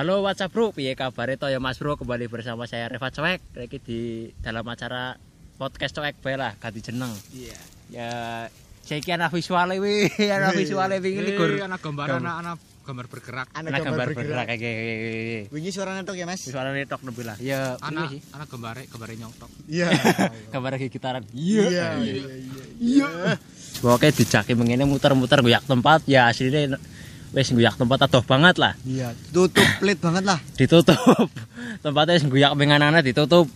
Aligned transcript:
Halo 0.00 0.24
WhatsApp 0.24 0.48
bro, 0.56 0.72
piye 0.72 0.96
kabar 0.96 1.28
itu 1.28 1.44
ya 1.44 1.60
Mas 1.60 1.76
Bro 1.76 2.00
kembali 2.00 2.24
bersama 2.32 2.64
saya 2.64 2.88
Reva 2.88 3.12
Coek 3.12 3.36
lagi 3.52 3.84
di 3.84 4.32
dalam 4.40 4.64
acara 4.64 5.20
podcast 5.60 5.92
Coek 5.92 6.24
bae 6.24 6.40
lah 6.40 6.56
ganti 6.56 6.80
jeneng. 6.80 7.12
Iya. 7.36 7.60
Ya 7.92 8.08
saiki 8.80 9.12
ana 9.12 9.28
visuale 9.28 9.76
wi, 9.76 10.08
ana 10.40 10.56
visuale 10.56 11.04
wingi 11.04 11.20
Ini 11.20 11.36
ligur. 11.36 11.52
anak 11.60 11.84
gambar 11.84 12.16
Gam- 12.16 12.24
anak 12.24 12.36
anak 12.40 12.56
gambar 12.80 13.06
bergerak. 13.12 13.46
Ana 13.52 13.76
gambar 13.76 14.06
bergerak 14.16 14.44
kayak 14.48 15.52
Wingi 15.52 15.68
suaranya 15.68 16.00
tok 16.00 16.16
ya, 16.16 16.24
Mas? 16.24 16.48
Visuale 16.48 16.80
tok 16.88 17.04
nebi 17.04 17.20
lah. 17.20 17.36
Ya 17.36 17.76
Anak 17.84 18.08
ini 18.08 18.16
sih. 18.16 18.20
anak 18.32 18.48
gambar 18.48 18.80
gambar 18.88 19.08
nyontok. 19.20 19.50
Iya. 19.68 19.88
Gambar 20.48 20.80
gitaran. 20.80 21.28
Iya, 21.36 21.64
iya, 21.68 21.86
iya. 22.00 22.24
Iya. 22.80 23.08
Pokoknya 23.84 24.16
dijaki 24.24 24.56
mengene 24.56 24.88
muter-muter 24.88 25.44
goyak 25.44 25.68
tempat 25.68 26.08
ya 26.08 26.32
aslinya 26.32 26.80
wis 27.30 27.48
goyak 27.48 27.74
tempat 27.74 27.98
adoh 28.02 28.22
banget 28.22 28.56
lah. 28.56 28.74
Iya, 28.82 29.14
tutup 29.30 29.62
pelit 29.78 29.98
banget 29.98 30.24
lah. 30.24 30.38
ditutup 30.54 31.30
tempatnya 31.84 32.14
wis 32.14 32.24
guyak 32.24 32.52
menganana 32.52 32.98
ditutup 32.98 33.46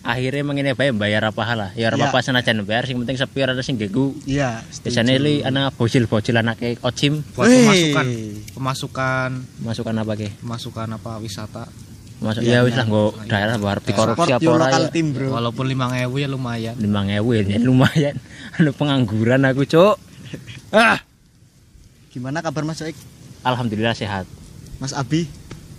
akhirnya 0.00 0.44
mengini 0.44 0.70
bae 0.70 0.92
bayar 0.92 1.24
apa 1.24 1.42
lah 1.50 1.70
ya 1.72 1.88
ora 1.88 1.96
Iya. 1.96 2.06
apa 2.06 2.20
senajan 2.20 2.60
bayar 2.62 2.84
sing 2.84 3.00
penting 3.00 3.16
sepi 3.16 3.40
ora 3.40 3.56
sing 3.58 3.74
ganggu 3.74 4.12
Iya. 4.22 4.60
biasanya 4.84 5.16
li 5.16 5.40
anak 5.40 5.72
bocil-bocil 5.74 6.36
anake 6.36 6.76
ocim 6.80 7.24
Buat 7.32 7.48
pemasukan 7.48 8.06
pemasukan 8.52 9.30
masukan 9.64 9.94
apa 9.96 10.12
ke 10.14 10.28
pemasukan 10.38 10.88
apa 10.92 11.10
wisata. 11.18 11.64
masuk 12.14 12.40
Iya, 12.40 12.52
ya 12.54 12.60
wis 12.62 12.72
lah 12.72 12.84
iya. 12.84 12.84
nggo 12.86 13.04
daerah 13.26 13.56
harus 13.58 13.82
dikorupsi 13.82 14.30
apa 14.30 14.44
ora 14.46 14.68
local 14.68 14.84
ya 14.86 15.02
Bro. 15.08 15.26
Walaupun 15.32 15.64
5000 15.66 15.80
ya 16.14 16.28
lumayan. 16.28 16.74
lima 16.76 17.00
ngewe 17.02 17.36
ya 17.42 17.58
lumayan 17.58 18.14
anu 18.60 18.70
pengangguran 18.70 19.40
aku 19.42 19.64
cuk 19.64 19.96
ah 20.70 21.00
Gimana 22.12 22.38
kabar 22.40 22.62
Mas 22.62 22.78
Oik? 22.78 22.94
Alhamdulillah 23.44 23.92
sehat 23.92 24.24
Mas 24.76 24.90
Abi? 24.90 25.28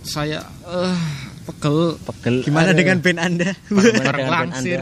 Saya 0.00 0.40
eh 0.64 0.96
pegel 1.44 1.98
pegel 2.00 2.34
Gimana 2.40 2.70
Aduh. 2.70 2.78
dengan 2.78 2.96
band 2.98 3.18
Anda? 3.18 3.50
Bareng 3.68 4.30
langsir, 4.30 4.80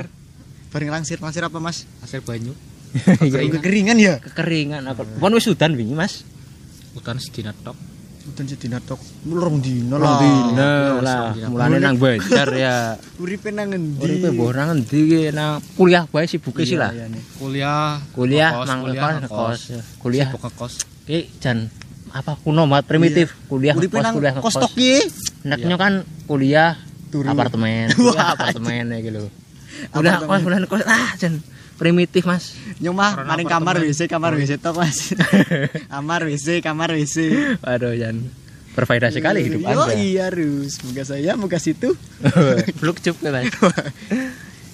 Bareng 0.69 0.91
langsir, 0.91 1.17
langsir 1.19 1.43
apa, 1.43 1.59
Mas? 1.59 1.89
hasil 2.01 2.21
banyu. 2.21 2.53
Anda? 2.95 3.27
Iya, 3.27 3.51
Kekeringan 3.51 3.97
ya? 3.97 4.15
kekeringan 4.23 4.87
aku 4.87 5.03
pon 5.19 5.33
wis 5.33 5.49
udan 5.49 5.75
wingi 5.75 5.93
mas 5.93 6.23
Hutan 6.95 7.19
sedina 7.19 7.51
tok. 7.53 7.75
Udan 8.25 8.47
sedina 8.47 8.79
tok. 8.79 9.03
Mulung 9.27 9.59
dino 9.59 9.99
Rong 9.99 10.07
lah. 10.07 10.19
dina 10.23 10.71
lah 11.03 11.21
mulane 11.51 11.83
nang 11.83 11.99
Banjar 11.99 12.49
ya 12.55 12.95
Uripe 13.21 13.51
nang 13.51 13.75
endi? 13.75 13.99
Uripe 13.99 14.31
mbok 14.31 14.55
nang 14.55 14.79
endi 14.79 15.01
ki 15.05 15.21
nang 15.35 15.59
kuliah 15.75 16.07
bae 16.07 16.25
sibuke 16.25 16.63
sih 16.63 16.79
lah. 16.79 16.95
Iya, 16.95 17.05
iya, 17.05 17.07
nih. 17.11 17.23
Kuliah, 17.35 17.99
Kuliah 18.15 18.51
ngekos, 18.55 18.69
mang 18.71 18.81
kuliah, 19.99 20.29
Sibuk 20.31 20.43
ngekos. 20.47 20.73
ki 21.05 21.19
jan 21.43 21.67
apa 22.15 22.39
kuno 22.39 22.63
mat 22.65 22.87
primitif. 22.87 23.35
Kuliah 23.45 23.75
Uripe 23.75 23.99
ngekos, 23.99 24.05
nang 24.05 24.15
kuliah 24.15 24.33
kos 24.33 24.41
ngekos. 24.47 24.63
tok 24.63 24.73
ki. 24.73 24.95
Neknya 25.45 25.77
kan 25.77 25.93
kuliah 26.25 26.79
Turu. 27.11 27.27
apartemen, 27.27 27.91
kuliah 27.99 28.29
apartemen 28.35 28.85
ya 28.89 28.99
gitu. 29.01 29.23
Kuliah 29.91 30.15
Apartemen. 30.17 30.31
kos, 30.31 30.41
kuliah 30.41 30.61
ngekos. 30.63 30.83
Ah, 30.87 31.11
jan 31.19 31.43
primitif, 31.75 32.23
Mas. 32.23 32.55
Nyong 32.79 32.95
mah 32.95 33.11
Karena 33.13 33.29
maring 33.29 33.49
kamar. 33.51 33.75
WC, 33.83 34.01
kamar 34.07 34.31
WC 34.33 34.53
tok, 34.57 34.79
Mas. 34.79 35.11
kamar 35.93 36.21
WC, 36.25 36.47
kamar 36.61 36.89
WC. 36.95 37.17
Waduh, 37.59 37.93
jan 37.93 38.17
berfaedah 38.75 39.11
sekali 39.11 39.47
hidup 39.47 39.63
Yo, 39.63 39.71
Anda. 39.83 39.95
iya, 39.95 40.27
Rus. 40.31 40.83
Moga 40.83 41.03
saya, 41.03 41.35
moga 41.35 41.59
situ. 41.59 41.95
Fluk 42.75 42.99
cup 43.01 43.19
kan. 43.21 43.43
Mas. 43.43 43.51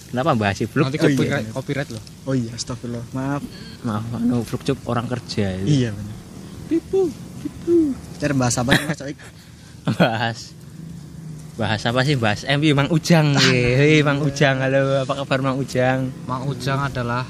Kenapa 0.08 0.34
bahas 0.34 0.56
si 0.56 0.64
fluk? 0.64 0.88
Nanti 0.88 0.98
Oh, 0.98 1.04
iya, 1.04 1.14
copyright, 1.14 1.44
iya. 1.46 1.52
copyright 1.52 1.90
loh. 1.90 2.02
Oh 2.24 2.34
iya, 2.34 2.50
astagfirullah. 2.50 3.04
Maaf. 3.12 3.42
Maaf, 3.80 4.04
anu 4.12 4.40
fluk 4.42 4.60
cup 4.62 4.78
orang 4.84 5.06
kerja. 5.06 5.54
itu. 5.54 5.68
Iya 5.70 5.88
benar. 5.92 6.16
Pipu, 6.66 7.10
Cara 8.20 8.32
bahas 8.36 8.56
apa 8.56 8.70
nih 8.72 8.84
Mas 8.88 9.00
Oik? 9.04 9.18
bahas. 10.00 10.38
Bahas 11.60 11.82
apa 11.84 12.00
sih 12.08 12.16
bahas 12.16 12.40
MU 12.48 12.72
Mang 12.72 12.88
Ujang. 12.88 13.36
Hei, 13.48 14.00
Mang 14.00 14.24
Ujang. 14.24 14.60
Halo 14.64 15.04
apa 15.04 15.12
kabar 15.24 15.38
Mang 15.44 15.56
Ujang? 15.60 16.08
Mang 16.24 16.48
Ujang 16.48 16.80
adalah 16.80 17.24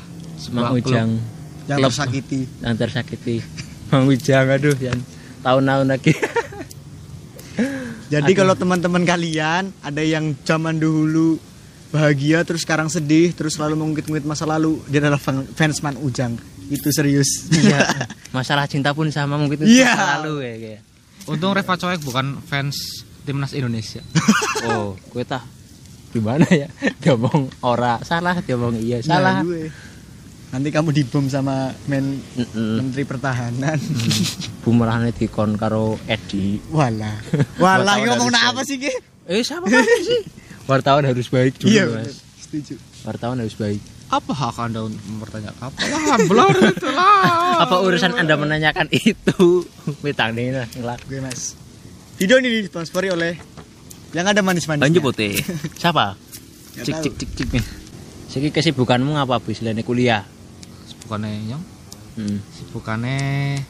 Mang 0.54 0.74
Ujang. 0.74 1.18
Yang 1.66 1.78
Klub. 1.78 1.90
tersakiti. 1.90 2.40
yang 2.62 2.74
tersakiti. 2.78 3.36
Mang 3.90 4.06
Ujang 4.06 4.46
aduh 4.50 4.76
yang 4.78 4.98
tahun-tahun 5.42 5.86
lagi. 5.90 6.14
Jadi 8.10 8.32
Aduh. 8.34 8.38
kalau 8.42 8.54
teman-teman 8.58 9.06
kalian 9.06 9.70
ada 9.86 10.02
yang 10.02 10.34
zaman 10.42 10.82
dahulu 10.82 11.38
bahagia 11.90 12.42
terus 12.42 12.62
sekarang 12.62 12.86
sedih 12.86 13.30
terus 13.30 13.54
selalu 13.54 13.74
mengungkit-ungkit 13.76 14.22
masa 14.22 14.44
lalu 14.44 14.78
dia 14.86 14.98
adalah 14.98 15.18
fan- 15.18 15.46
fans 15.48 15.78
Man 15.80 15.98
Ujang. 15.98 16.38
Itu 16.66 16.88
serius. 16.88 17.50
iya 17.50 17.82
masalah 18.36 18.64
cinta 18.64 18.90
pun 18.90 19.10
sama 19.10 19.34
mungkin 19.34 19.58
itu 19.60 19.74
Iya. 19.76 19.90
selalu 19.92 20.34
ya 20.40 20.54
kayak. 20.56 20.80
Untung 21.26 21.50
Reva 21.50 21.74
Coek 21.74 22.00
bukan 22.00 22.26
fans 22.42 22.78
timnas 23.20 23.50
Indonesia. 23.52 24.00
oh 24.66 24.94
gue 25.08 25.22
tah 25.22 25.42
gimana 26.10 26.42
ya 26.46 26.66
dia 26.98 27.14
ngomong 27.14 27.46
ora 27.60 27.98
salah 28.00 28.38
dia 28.38 28.54
ngomong 28.54 28.78
iya 28.78 28.98
salah 29.00 29.42
gue. 29.42 29.70
Nanti 30.50 30.68
kamu 30.68 30.90
dibom 30.92 31.26
sama 31.26 31.70
men 31.86 32.18
Mm-mm. 32.34 32.82
Menteri 32.82 33.02
Pertahanan. 33.04 33.78
bumerangnya 34.60 35.10
dikon 35.12 35.54
karo 35.54 35.98
Edi 36.06 36.58
Walah. 36.68 37.18
Walah, 37.62 37.98
Wartawan 37.98 38.18
ngomong 38.18 38.34
apa 38.34 38.62
sih, 38.62 38.78
Ki? 38.78 38.90
eh 39.26 39.42
siapa 39.42 39.66
sih 39.66 40.22
wartawan 40.64 41.04
harus 41.04 41.26
baik 41.26 41.56
dulu 41.56 41.68
Iya, 41.68 41.84
mas. 41.86 42.20
Setuju. 42.38 42.74
wartawan 43.02 43.38
harus 43.38 43.54
baik 43.54 43.80
Apa 44.08 44.32
hak 44.32 44.58
Anda 44.60 44.82
untuk 44.82 44.98
mempertanyakan? 45.00 45.70
Apalah, 45.70 46.18
blur 46.24 46.56
itu 46.66 46.88
lah. 46.88 47.62
apa 47.62 47.76
urusan 47.78 48.10
anda 48.12 48.34
menanyakan 48.34 48.90
itu 48.90 49.62
mitang 50.04 50.34
nih 50.34 50.50
lah 50.52 50.66
ngelak 50.68 50.98
Gue, 51.06 51.22
Mas. 51.22 51.54
Video 52.18 52.36
ini 52.36 52.60
disponsori 52.60 53.06
oleh 53.08 53.38
yang 54.10 54.26
ada 54.26 54.42
manis-manis. 54.42 54.82
Banyu 54.82 54.98
putih. 55.00 55.38
Siapa? 55.80 56.18
Cik 56.76 56.96
cik 56.98 57.14
cik 57.16 57.30
cik 57.32 57.48
nih. 57.52 57.64
Siki 58.26 58.50
kesibukanmu 58.50 59.14
ngapa 59.14 59.38
bis 59.38 59.58
selain 59.58 59.78
kuliah? 59.80 60.26
Sibukannya 60.84 61.30
nyong, 61.46 61.64
Hmm. 62.10 62.42
sibukannya 62.50 63.62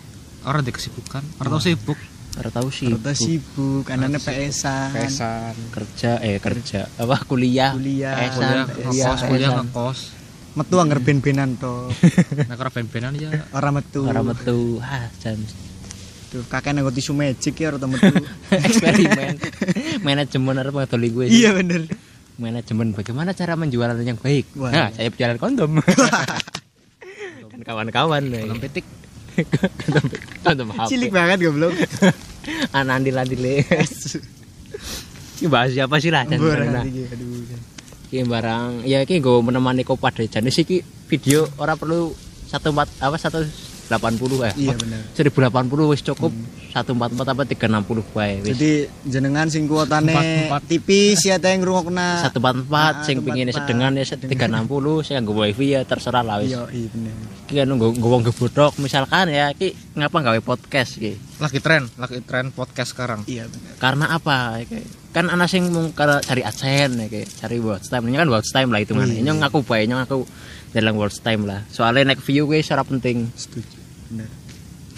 orang 0.42 0.64
di 0.64 0.72
kesibukan. 0.72 1.20
Orang 1.36 1.50
tahu 1.52 1.62
sibuk. 1.62 2.00
Ora 2.40 2.48
tahu 2.48 2.72
sih. 2.72 2.88
Rata 2.88 3.12
sibuk, 3.12 3.84
anaknya 3.92 4.16
PS-an. 4.16 4.96
Pesan. 4.96 5.52
Kerja 5.68 6.16
eh 6.24 6.40
kerja 6.40 6.88
apa 6.96 7.20
kuliah? 7.28 7.76
Kuliah. 7.76 8.16
Pesan, 8.16 8.32
Kuliah 8.32 8.64
kuliah, 8.64 9.06
ngekos, 9.12 9.20
kuliah 9.28 9.50
pesan. 9.52 9.66
ngekos. 9.68 9.98
Metu 10.50 10.74
anggar 10.80 10.98
ben-benan 10.98 11.60
to. 11.60 11.92
Nah, 12.48 12.56
kalau 12.56 12.72
ben-benan 12.72 13.12
ya 13.14 13.30
Ora 13.52 13.68
metu. 13.70 14.08
Ora 14.08 14.24
metu. 14.24 14.80
Ah, 14.80 15.12
jan 15.20 15.36
Tuh, 16.30 16.46
kakek 16.46 16.72
nanggo 16.72 16.94
tisu 16.94 17.12
magic 17.12 17.60
ya 17.60 17.76
ora 17.76 17.84
metu. 17.84 18.08
eksperimen. 18.56 19.36
Manajemen 20.00 20.56
arep 20.56 20.72
ngadoli 20.72 21.08
gue. 21.12 21.24
sih. 21.28 21.44
iya 21.44 21.52
bener. 21.52 21.92
Manajemen 22.40 22.96
bagaimana 22.96 23.36
cara 23.36 23.52
menjualan 23.52 24.00
yang 24.00 24.16
baik? 24.16 24.48
Wah. 24.56 24.72
Nah, 24.72 24.88
saya 24.96 25.12
berjalan 25.12 25.36
kondom. 25.36 25.70
kan 27.52 27.60
kawan-kawan 27.60 28.24
nih. 28.24 28.48
belum 28.48 28.64
petik. 28.64 28.86
Kondom 30.44 30.68
HP. 30.74 30.88
Cilik 30.96 31.10
banget 31.12 31.38
goblok. 31.44 31.72
Anak 32.76 33.04
andil-andil. 33.04 33.64
Ki 35.40 35.46
bahas 35.48 35.72
siapa 35.72 35.96
sih 36.00 36.12
lah 36.12 36.28
jan 36.28 36.40
barang. 36.40 36.86
Ki 38.10 38.24
barang 38.24 38.84
ya 38.84 39.04
ki 39.08 39.20
gue 39.24 39.38
menemani 39.40 39.84
kopat 39.86 40.20
deh 40.20 40.28
jan 40.28 40.44
sih 40.52 40.64
ki 40.68 40.84
video 41.08 41.48
orang 41.56 41.80
perlu 41.80 42.12
satu 42.50 42.74
empat 42.74 42.88
apa 43.00 43.16
satu 43.16 43.40
delapan 43.88 44.12
puluh 44.20 44.44
ya. 44.44 44.52
Iya 44.56 44.74
benar. 44.76 45.00
Seribu 45.16 45.40
delapan 45.40 45.64
puluh 45.68 45.88
wis 45.92 46.04
cukup. 46.04 46.28
Hmm 46.28 46.59
144 46.70 47.34
apa 47.34 47.42
tiga 47.42 47.66
enam 47.66 47.82
puluh 47.82 48.06
wis. 48.14 48.47
Jadi 48.47 48.86
jenengan 49.03 49.50
sing 49.50 49.66
kuotane 49.66 50.14
tipis 50.70 51.26
ya 51.26 51.36
teh 51.42 51.58
satu 51.58 52.38
empat 52.38 52.54
empat 52.62 52.94
ah, 52.94 53.04
sing 53.04 53.26
pengine 53.26 53.50
sedengan 53.50 53.91
ya 53.98 54.06
360 54.06 55.03
sing 55.03 55.14
nggak 55.19 55.34
wifi 55.34 55.66
ya 55.75 55.82
terserah 55.82 56.22
lah 56.22 56.38
wis. 56.38 56.54
Yo 56.54 56.70
iya 56.70 56.88
bener. 56.94 57.14
Anu 57.50 57.75
wong 57.98 58.22
gebodok 58.22 58.78
misalkan 58.78 59.34
ya 59.34 59.50
ki 59.50 59.75
ngapa 59.98 60.22
gawe 60.22 60.41
podcast 60.41 61.03
ki? 61.03 61.19
Lagi 61.42 61.58
tren, 61.58 61.91
lagi 61.98 62.22
tren 62.22 62.54
podcast 62.54 62.94
sekarang. 62.94 63.26
Iya 63.26 63.50
benar. 63.50 63.75
Karena 63.82 64.06
apa? 64.14 64.62
Kan 65.10 65.26
anak 65.26 65.50
sing 65.50 65.67
mau 65.75 65.90
cari 65.99 66.46
adsense 66.46 67.11
iki, 67.11 67.26
cari 67.26 67.58
watch 67.58 67.90
time. 67.90 68.06
Ini 68.06 68.22
kan 68.22 68.31
watch 68.31 68.55
time 68.55 68.70
lah 68.70 68.78
itu 68.78 68.94
mana. 68.94 69.11
Ini 69.11 69.26
iya. 69.26 69.34
ngaku 69.34 69.67
bae, 69.67 69.90
ngaku 69.90 70.22
dalam 70.70 70.94
watch 70.94 71.19
time 71.19 71.50
lah. 71.50 71.67
Soalnya 71.67 72.14
naik 72.14 72.22
view 72.22 72.46
gue 72.46 72.62
secara 72.62 72.87
penting. 72.87 73.26
Setuju. 73.34 73.78
Benar 74.11 74.39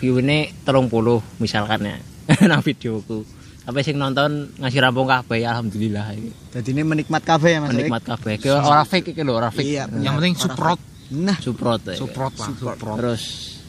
view 0.03 0.19
ini 0.19 0.51
telung 0.61 0.91
puluh 0.91 1.23
misalkan 1.39 1.87
ya 1.87 1.97
nang 2.51 2.59
videoku 2.61 3.23
tapi 3.63 3.79
sing 3.81 3.95
nonton 3.95 4.51
ngasih 4.59 4.83
rampung 4.83 5.07
kabeh 5.07 5.39
ya 5.39 5.55
alhamdulillah 5.55 6.11
iki. 6.13 6.35
Jadi 6.51 6.69
ini 6.75 6.83
menikmat 6.83 7.23
kafe 7.23 7.55
ya 7.55 7.63
Mas. 7.63 7.71
Menikmat 7.71 8.03
kabeh 8.03 8.35
Ki 8.37 8.51
ora 8.51 8.83
fake 8.83 9.15
iki 9.15 9.23
lho 9.23 9.33
ora 9.33 9.49
fake 9.49 9.71
Iya. 9.71 9.87
Yang 9.95 10.15
penting 10.19 10.35
support, 10.35 10.79
Nah, 11.15 11.39
suprot 11.39 11.79
ya. 11.85 11.95
support 11.95 12.35
lah, 12.35 12.49
Support. 12.51 12.75
support. 12.75 12.97
terus 12.99 13.23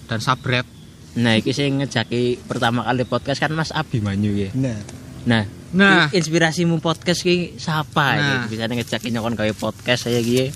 Dan 0.04 0.18
sabret. 0.20 0.66
nah 1.14 1.38
iki 1.38 1.54
sing 1.54 1.78
ngejaki 1.78 2.42
pertama 2.42 2.82
kali 2.82 3.06
podcast 3.06 3.38
kan 3.38 3.54
Mas 3.54 3.70
Abimanyu 3.70 4.34
ya 4.34 4.50
bener. 4.50 4.82
nah 5.24 5.46
Nah, 5.70 6.10
i- 6.10 6.18
inspirasimu 6.18 6.78
podcast 6.78 7.22
ki 7.22 7.54
siapa 7.56 8.18
Nah. 8.18 8.18
ya 8.18 8.36
bisa 8.48 8.66
ngejaki 8.66 9.10
nyokon 9.10 9.34
gawe 9.34 9.54
podcast 9.54 10.06
saya 10.06 10.18
gitu 10.20 10.50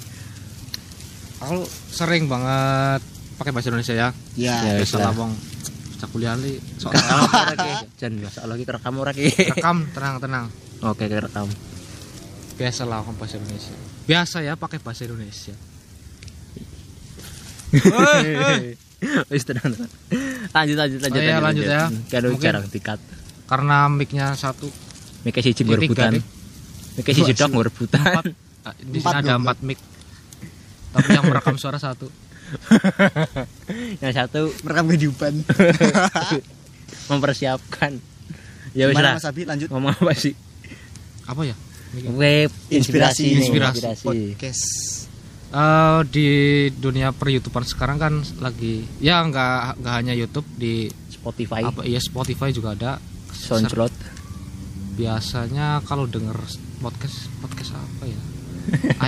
aku 1.38 1.62
sering 1.88 2.25
banget 2.25 3.06
pakai 3.38 3.53
bahasa 3.53 3.69
Indonesia 3.69 3.94
ya. 3.94 4.09
Ya. 4.33 4.56
Ya, 4.65 4.81
Biasa 4.81 5.13
lah. 5.97 6.05
lah 6.05 6.07
wong 6.07 6.13
kuliah 6.13 6.35
li 6.38 6.53
ki? 7.57 7.71
Jan 7.97 8.13
masalah 8.21 8.53
ki 8.53 8.63
kerekam 8.63 8.94
ora 8.97 9.11
ki? 9.11 9.25
rekam 9.27 9.77
tenang 9.95 10.15
tenang 10.19 10.45
Oke, 10.79 11.09
kerekam. 11.09 11.49
biasa 12.55 12.85
lah 12.85 13.01
ngomong 13.01 13.17
bahasa 13.17 13.38
Indonesia 13.38 13.73
biasa 14.05 14.38
ya 14.41 14.53
pakai 14.53 14.77
bahasa 14.77 15.03
Indonesia 15.03 15.53
Wis 19.29 19.44
tenang. 19.45 19.69
tenang. 19.69 19.91
Lanjut 20.49 20.75
lanjut 20.75 20.99
lanjut. 21.03 21.19
Oh 21.19 21.21
iya, 21.21 21.38
lanjut 21.38 21.65
ya. 21.65 21.85
Kan 22.07 22.21
Mungkin- 22.33 22.41
jarang 22.41 22.65
dikat. 22.65 22.99
karena 23.47 23.88
mic-nya 23.88 24.33
satu 24.33 24.67
Mikir 25.23 25.39
siji 25.39 25.63
nih. 26.11 26.23
Mikir 26.95 27.13
siji 27.13 27.31
dok 27.31 27.51
Ah, 28.63 28.73
di 28.75 28.99
sini 28.99 29.15
ada 29.15 29.39
empat 29.39 29.63
mic 29.63 29.79
tapi 30.88 31.13
yang 31.13 31.23
merekam 31.23 31.55
suara 31.55 31.77
satu 31.77 32.11
Yang 34.03 34.13
satu 34.15 34.41
merekam 34.63 34.85
kehidupan 34.88 35.33
mempersiapkan. 37.11 37.99
Ya 38.71 38.88
wis 38.88 38.95
lah. 38.95 39.17
Mas 39.17 39.25
Abi 39.25 39.44
lanjut 39.44 39.67
Ngomong 39.71 39.95
apa 39.95 40.13
sih? 40.13 40.33
apa 41.27 41.41
ya? 41.44 41.55
Web 42.13 42.51
Inspirasi. 42.69 43.35
inspirasi 43.35 43.79
Inspirasi. 43.83 44.05
podcast 44.05 44.63
Eh, 45.47 45.99
di 46.11 46.27
dunia 46.75 47.15
per 47.15 47.31
YouTubean 47.31 47.63
sekarang 47.63 47.95
kan 47.95 48.19
lagi 48.44 48.83
ya 48.99 49.23
nggak 49.23 49.79
nggak 49.79 49.94
hanya 49.95 50.11
YouTube 50.11 50.44
di 50.59 50.91
Spotify, 51.07 51.63
apa 51.63 51.88
ya 51.88 52.03
Spotify 52.03 52.51
juga 52.51 52.75
ada 52.75 52.99
SoundCloud. 53.31 53.95
biasanya 54.99 55.79
kalau 55.88 56.03
denger 56.03 56.35
podcast 56.83 57.31
podcast 57.39 57.79
apa 57.79 58.03
ya 58.11 58.19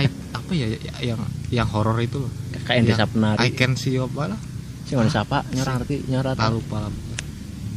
apa 0.50 0.58
ya 0.58 0.66
yang 1.00 1.20
yang 1.48 1.68
horor 1.68 1.94
itu 1.96 2.18
loh 2.18 2.32
Kayak 2.60 2.82
desa 2.84 2.98
Yang 3.00 3.10
penari. 3.12 3.38
I 3.40 3.50
can 3.52 3.72
see 3.72 3.94
apa 3.94 4.22
lah 4.26 4.40
Sing 4.82 4.98
ngono 4.98 5.06
sapa? 5.08 5.46
Nyora 5.48 5.78
ngerti, 5.78 5.96
nyora 6.04 6.34
tak 6.34 6.42
tahu. 6.44 6.58
lupa 6.58 6.76
lah 6.82 6.92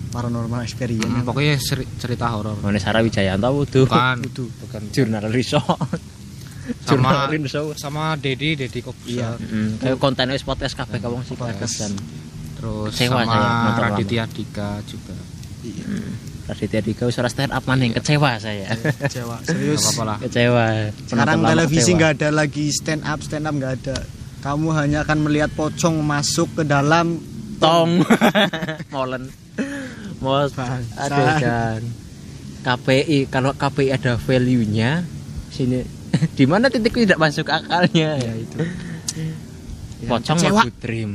paranormal 0.09 0.61
experience 0.61 1.05
Hmm, 1.05 1.21
pokoknya 1.23 1.53
seri- 1.57 1.89
cerita 1.95 2.29
horor 2.29 2.57
Ngene 2.59 2.77
Sarah 2.77 3.01
Wijayanto 3.01 3.45
wudu. 3.47 3.85
bukan 3.85 4.17
Wudu. 4.21 4.45
bukan 4.59 4.81
Jurnal 4.89 5.25
resort. 5.27 5.77
sama 6.81 7.27
resort. 7.27 7.75
sama 7.75 8.15
Dedi 8.15 8.55
Dedi 8.55 8.79
kok 8.79 8.97
Iya. 9.03 9.35
Mm, 9.35 9.77
kayak 9.77 9.97
konten 9.97 10.29
wis 10.29 10.41
podcast 10.41 10.73
kabeh 10.73 10.97
kawong 10.97 11.21
sih 11.21 11.33
Podcast. 11.33 11.75
kan. 11.79 11.93
terus 12.55 12.93
Kecewa 12.93 13.21
sama 13.21 13.33
saya 13.69 13.81
Raditya 13.83 14.23
Dika 14.25 14.81
juga 14.83 15.13
Hmm. 15.63 16.11
Raditya 16.43 16.83
Dika 16.83 17.07
ora 17.07 17.31
stand 17.31 17.51
up 17.51 17.63
maning 17.63 17.95
kecewa 17.95 18.35
saya. 18.35 18.75
Jawa 19.07 19.39
Nggak 19.39 19.47
serius 19.47 19.83
lah 19.95 20.17
kecewa. 20.19 20.91
sekarang 21.07 21.39
televisi 21.39 21.81
kecewa. 21.81 21.97
nggak 21.97 22.11
ada 22.13 22.29
lagi 22.29 22.65
stand 22.69 23.03
up 23.07 23.19
stand 23.23 23.47
up 23.47 23.55
nggak 23.55 23.73
ada 23.79 23.97
kamu 24.43 24.67
hanya 24.75 25.07
akan 25.07 25.17
melihat 25.23 25.47
pocong 25.55 26.03
masuk 26.03 26.51
ke 26.51 26.63
dalam 26.67 27.15
tong 27.63 28.03
molen. 28.93 29.31
Mos 30.19 30.51
aduh 30.55 31.27
kan. 31.39 31.81
KPI 32.63 33.27
kalau 33.27 33.55
KPI 33.55 33.91
ada 33.91 34.15
value-nya 34.15 35.03
sini 35.47 35.83
di 36.39 36.43
mana 36.43 36.67
titik 36.67 36.91
tidak 36.95 37.19
masuk 37.19 37.47
akalnya 37.47 38.19
ya 38.19 38.33
itu. 38.35 38.59
Pocong 40.03 40.37
kecewa. 40.39 40.63
mau 40.63 40.71
dream. 40.83 41.11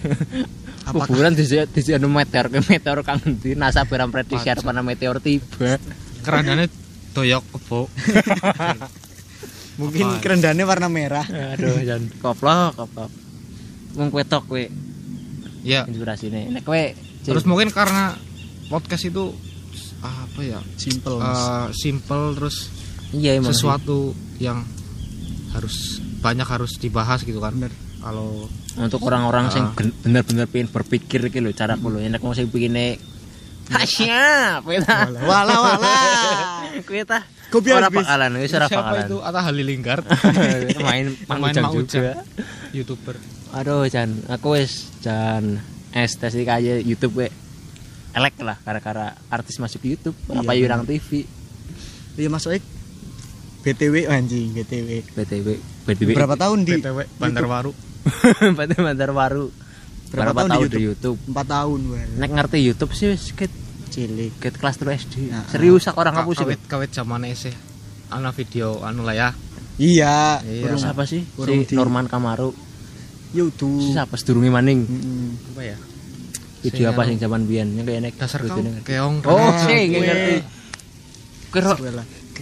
Apakah- 0.86 1.10
Kuburan 1.10 1.34
di 1.34 1.42
di 1.42 1.80
anu 1.90 2.06
meteor 2.06 2.46
ke 2.46 2.62
meteor 2.62 3.02
kang 3.02 3.18
di 3.42 3.58
NASA 3.58 3.82
barang 3.82 4.08
prediksi 4.08 4.46
arep 4.46 4.62
ana 4.64 4.80
meteor 4.80 5.18
tiba. 5.18 5.82
kerandannya 6.22 6.70
doyok 7.10 7.42
kebo 7.50 7.86
mungkin 9.80 10.06
Apa? 10.08 10.20
kerendahannya 10.22 10.64
warna 10.64 10.88
merah. 10.88 11.26
Aduh 11.26 11.82
jan. 11.82 12.08
Koplok 12.18 12.76
koplok. 12.76 13.10
Wong 13.96 14.08
kowe 14.08 14.24
tok 14.24 14.44
kowe 14.46 14.62
ya. 15.62 15.84
Inspirasine. 15.84 16.48
Nek 16.50 16.62
kowe 16.62 16.82
terus 17.22 17.44
mungkin 17.44 17.68
karena 17.68 18.14
podcast 18.68 19.04
itu 19.04 19.34
apa 20.00 20.40
ya? 20.40 20.60
Simple 20.76 21.18
eh, 21.18 21.66
simple 21.74 22.24
terus 22.36 22.70
iya 23.10 23.34
emang 23.34 23.52
sih. 23.52 23.64
sesuatu 23.64 24.14
yang 24.38 24.62
harus 25.52 25.98
banyak 26.20 26.46
harus 26.46 26.72
dibahas 26.78 27.20
gitu 27.22 27.42
kan. 27.42 27.58
Kalau 28.00 28.46
untuk 28.78 29.00
orang-orang 29.02 29.48
sing 29.48 29.62
Ah. 29.62 29.72
ben- 29.72 29.96
bener-bener 29.98 30.46
pengen 30.46 30.68
berpikir 30.68 31.20
iki 31.24 31.38
lho 31.38 31.50
cara 31.50 31.74
kulo 31.74 31.96
enek 31.96 32.18
wong 32.18 32.32
sing 32.32 32.46
pikine 32.46 33.00
Hasya, 33.66 34.62
kowe 34.62 34.78
ta. 34.78 35.10
wala 35.26 35.54
wala 35.58 35.90
Kowe 36.86 37.02
ta. 37.02 37.26
Kopi 37.46 37.70
ora 37.70 37.86
habis. 37.86 38.02
bakalan, 38.02 38.38
wis 38.38 38.52
ora 38.52 38.66
siapa 38.66 38.94
itu 39.02 39.18
Atta 39.18 39.40
Halilintar 39.40 40.06
main 40.86 41.14
main 41.32 41.54
juga. 41.82 42.22
youtuber 42.70 43.18
Aduh 43.50 43.86
Jan, 43.86 44.22
aku 44.28 44.54
wis 44.54 44.90
Jan 45.00 45.58
estetik 45.90 46.46
aja 46.46 46.76
YouTube 46.76 47.16
we. 47.16 47.28
Elek 48.12 48.38
lah 48.38 48.56
gara-gara 48.58 49.12
artis 49.26 49.56
masuk 49.56 49.82
YouTube 49.82 50.14
apa 50.26 50.52
Iya, 50.52 50.62
Yurang 50.62 50.84
TV 50.84 51.26
iya 52.14 52.28
mas 52.28 52.46
Oik 52.46 52.62
BTW 53.60 54.06
anjing 54.06 54.54
BTW 54.54 55.04
BTW 55.10 55.48
BTW 55.84 56.08
berapa 56.12 56.32
tahun 56.34 56.62
di 56.62 56.78
BTW 56.78 56.98
Bandarwaru 57.14 57.74
Bantar 58.58 58.80
Bantar 58.80 59.10
Baru 59.10 59.50
Berapa 60.06 60.46
tahun 60.46 60.66
di 60.66 60.72
di 60.72 60.82
YouTube 60.86 61.18
empat 61.26 61.46
tahun 61.46 61.80
weh. 61.88 62.04
Nek 62.16 62.30
ngerti 62.30 62.58
YouTube 62.60 62.92
sih 62.92 63.10
ket 63.32 63.50
cilik 63.86 64.38
ket 64.38 64.54
kelas 64.54 64.78
3 64.78 64.86
SD 64.96 65.14
Nah, 65.28 65.44
serius 65.46 65.84
aku 65.84 65.98
orang 65.98 66.14
Ka- 66.14 66.22
ngapusi 66.22 66.42
kawit 66.42 66.60
kawit 66.64 66.90
zaman 66.90 67.26
sih 67.32 67.50
ana 68.06 68.30
video 68.30 68.80
anu 68.80 69.02
lah 69.02 69.12
ya 69.12 69.28
iya 69.76 70.38
Iya. 70.38 70.62
Urung 70.62 70.66
urung 70.68 70.80
siapa 70.80 71.02
sih? 71.04 71.22
urung 71.36 71.58
Si 71.60 71.66
di- 71.66 71.76
Norman 71.76 72.06
Kamaru. 72.06 72.54
YouTube 73.32 73.82
Si 73.82 73.92
siapa 73.92 74.14
sedurunge 74.14 74.48
maning? 74.48 74.80
Mm-mm. 74.80 75.28
apa 75.52 75.62
ya 75.64 75.76
Video 76.62 76.86
apa 76.88 77.00
anu, 77.00 77.08
sing 77.08 77.18
zaman 77.18 77.40
biyen 77.44 77.68
yang 77.72 77.84
kayak 77.84 78.00
nek 78.00 78.14
dasar 78.16 78.40
keong 78.80 79.22
Oh, 79.22 79.34
Ah, 79.36 79.58
sih 79.60 79.80
gue. 79.88 80.00
ngerti. 80.00 80.34
Kira. 81.48 81.72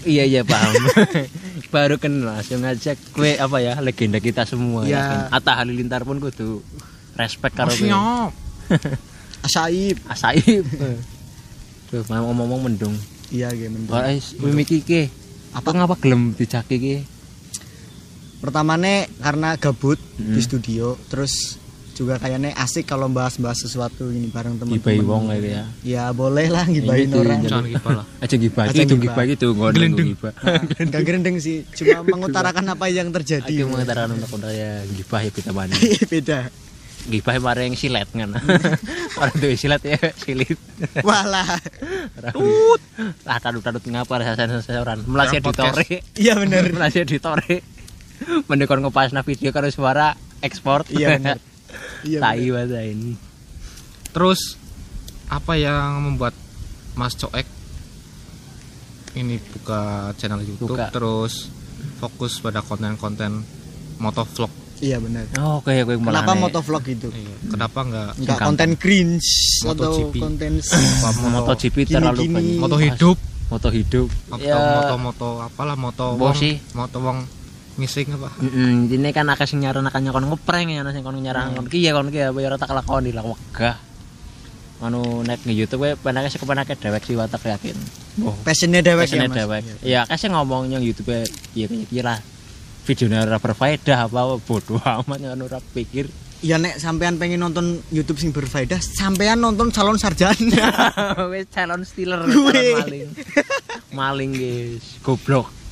Iya 0.02 0.24
iya 0.24 0.42
paham. 0.42 0.74
Baru 1.74 1.96
kenal 1.96 2.34
langsung 2.34 2.60
ngajak 2.60 2.98
kue 3.10 3.34
apa 3.34 3.58
ya 3.58 3.78
legenda 3.78 4.18
kita 4.18 4.42
semua 4.42 4.82
Iya. 4.82 4.90
ya. 4.90 5.02
kan? 5.02 5.20
Atta 5.32 5.52
Halilintar 5.56 6.02
pun 6.02 6.18
kudu 6.18 6.62
respect 7.14 7.54
karo 7.54 7.70
kowe. 7.70 7.78
Masyaallah. 7.78 8.28
Asaib 9.46 9.96
Asaib. 10.06 10.64
Tuh, 11.86 12.02
mau 12.08 12.30
ngomong 12.30 12.60
mendung. 12.64 12.94
iya 13.28 13.50
game 13.50 13.86
Ora 13.86 14.10
is 14.10 14.34
mimiki 14.36 14.80
ki. 14.80 15.10
Apa 15.52 15.70
ngapa 15.70 15.94
gelem 15.96 16.32
dijaki 16.32 16.76
ki? 16.76 16.96
pertamane 18.38 19.08
karena 19.18 19.56
gabut 19.56 19.96
Mm. 20.14 20.36
di 20.36 20.40
studio 20.40 20.94
terus 21.08 21.56
juga 21.94 22.18
kayaknya 22.18 22.50
asik 22.54 22.84
kalau 22.84 23.06
bahas-bahas 23.06 23.56
sesuatu 23.56 24.06
ini 24.06 24.26
bareng 24.26 24.58
teman-teman 24.58 24.76
Gibai 24.76 24.98
wong 25.00 25.22
kayak 25.30 25.42
ya. 25.46 25.64
ya 25.80 26.04
boleh 26.10 26.46
lah 26.46 26.66
gibahin 26.66 27.06
Ini 27.06 27.14
tuh, 27.14 27.20
orang 27.22 27.38
jangan 27.40 27.64
gipah 27.64 27.92
lah 27.94 28.06
Aja 28.18 28.34
gibah 28.36 28.62
Aja 28.64 28.74
itu 28.76 28.94
gibah. 28.94 29.14
gibah 29.14 29.24
itu 29.26 29.46
ngono 29.48 29.72
Gelendeng. 29.72 30.08
gibah. 30.10 30.32
Nah, 30.34 30.60
nggak 30.84 31.02
gerendeng 31.02 31.36
sih 31.44 31.56
cuma 31.72 32.02
mengutarakan 32.04 32.64
apa 32.68 32.84
yang 32.86 33.08
terjadi 33.08 33.54
Aku 33.56 33.70
mengatakan 33.70 34.10
untuk 34.12 34.28
ya 34.46 34.82
gibah 34.90 35.20
ya 35.20 35.30
kita 35.30 35.50
banding. 35.50 35.80
beda 36.04 36.40
Gibah 37.04 37.36
bareng 37.36 37.76
silet 37.76 38.08
kan. 38.08 38.32
Orang 39.20 39.34
tuh 39.36 39.52
silet 39.54 39.82
ya 39.84 40.00
silit. 40.16 40.56
walah 41.00 41.60
Tut. 42.32 42.80
Lah 43.22 43.36
tadut-tadut 43.38 43.84
ngapa 43.84 44.24
sasaran 44.34 45.04
Melasi 45.04 45.36
Yang 45.36 45.44
podcast. 45.44 45.76
editore. 45.76 46.00
iya 46.16 46.32
bener 46.34 46.64
Melasi 46.74 47.04
editore. 47.04 47.60
Mendekon 48.48 48.80
ngepasna 48.80 49.20
video 49.20 49.52
karo 49.52 49.68
suara 49.68 50.16
ekspor. 50.40 50.88
iya 50.88 51.20
bener 51.20 51.36
iya 52.02 52.18
Tai 52.20 52.46
bahasa 52.48 52.80
ini. 52.80 53.12
terus 54.10 54.40
apa 55.26 55.54
yang 55.54 56.00
membuat 56.00 56.34
Mas 56.92 57.14
Coek 57.14 57.46
ini 59.14 59.38
buka 59.40 59.80
channel 60.14 60.40
YouTube 60.40 60.74
Buka. 60.74 60.90
terus 60.90 61.48
fokus 61.96 62.38
pada 62.38 62.60
konten-konten 62.60 63.42
motovlog 63.96 64.50
iya 64.76 64.98
bener 64.98 65.26
Oh, 65.36 65.62
gue 65.62 65.70
malah. 65.96 66.18
kenapa 66.18 66.32
aneh. 66.32 66.42
motovlog 66.42 66.84
itu 66.84 67.08
Iya, 67.08 67.34
kenapa 67.48 67.78
nggak 67.80 68.08
nggak 68.16 68.26
gampang. 68.28 68.46
konten 68.48 68.70
cringe 68.74 69.28
atau 69.62 69.70
MotoGP. 69.70 70.14
konten 70.18 70.52
apa 71.00 71.08
moto, 71.24 71.28
MotoGP 71.46 71.76
terlalu 71.88 72.20
banyak. 72.28 72.58
moto 72.58 72.76
hidup 72.76 73.18
Moto 73.44 73.68
hidup. 73.68 74.08
moto 74.26 74.42
Ya. 74.42 74.56
moto 74.56 74.94
moto 74.98 75.28
apalah 75.40 75.76
moto 75.76 76.06
Mbok 76.12 76.22
wong 76.24 76.34
sih. 76.34 76.54
moto 76.72 76.96
wong 76.98 77.18
ngising 77.74 78.14
apa 78.14 78.30
Mm 78.38 78.86
ini 78.86 79.10
kan 79.10 79.26
akeh 79.26 79.46
sing 79.50 79.58
nyaran 79.62 79.86
akan 79.86 80.00
nyakon 80.06 80.24
ngeprank 80.30 80.68
ya 80.70 80.86
sing 80.94 81.02
kon 81.02 81.18
nyaran 81.18 81.58
kon 81.58 81.66
ki 81.66 81.82
ya 81.82 81.90
kon 81.90 82.08
ki 82.10 82.18
ya 82.22 82.30
bayar 82.30 82.54
tak 82.58 82.70
lakoni 82.70 83.10
lah 83.10 83.26
wegah. 83.26 83.76
Anu 84.84 85.24
nek 85.24 85.42
nge 85.42 85.54
YouTube 85.54 85.82
we 85.82 85.90
penake 85.96 86.28
sik 86.30 86.44
penake 86.44 86.76
dewek 86.76 87.02
sih 87.02 87.16
watak 87.18 87.42
yakin. 87.46 87.76
Oh, 88.22 88.36
passionnya 88.46 88.84
dewek 88.84 89.10
ya 89.10 89.26
Kesene 89.26 89.26
mas 89.30 89.36
dewek. 89.38 89.60
Ya 89.82 89.98
akeh 90.06 90.18
sing 90.18 90.30
ngomong 90.34 90.70
yang 90.70 90.82
YouTube 90.84 91.10
ya 91.10 91.24
kayak 91.66 91.88
iki 91.90 92.00
lah. 92.04 92.18
Videonya 92.84 93.24
ora 93.24 93.40
berfaedah 93.40 94.06
apa 94.06 94.36
bodoh 94.44 94.82
amat 94.84 95.18
yang 95.18 95.40
ora 95.40 95.58
pikir. 95.72 96.06
ya 96.44 96.60
nek 96.60 96.76
sampean 96.76 97.16
pengen 97.16 97.40
nonton 97.40 97.80
YouTube 97.88 98.20
sing 98.20 98.28
berfaedah 98.28 98.76
sampean 98.76 99.40
nonton 99.40 99.72
calon 99.72 99.96
sarjana 99.96 100.36
Wis 101.32 101.48
calon 101.48 101.80
stealer 101.88 102.20
calon 102.20 102.52
maling. 102.52 103.08
Maling 103.96 104.30
guys, 104.36 105.00
goblok. 105.00 105.63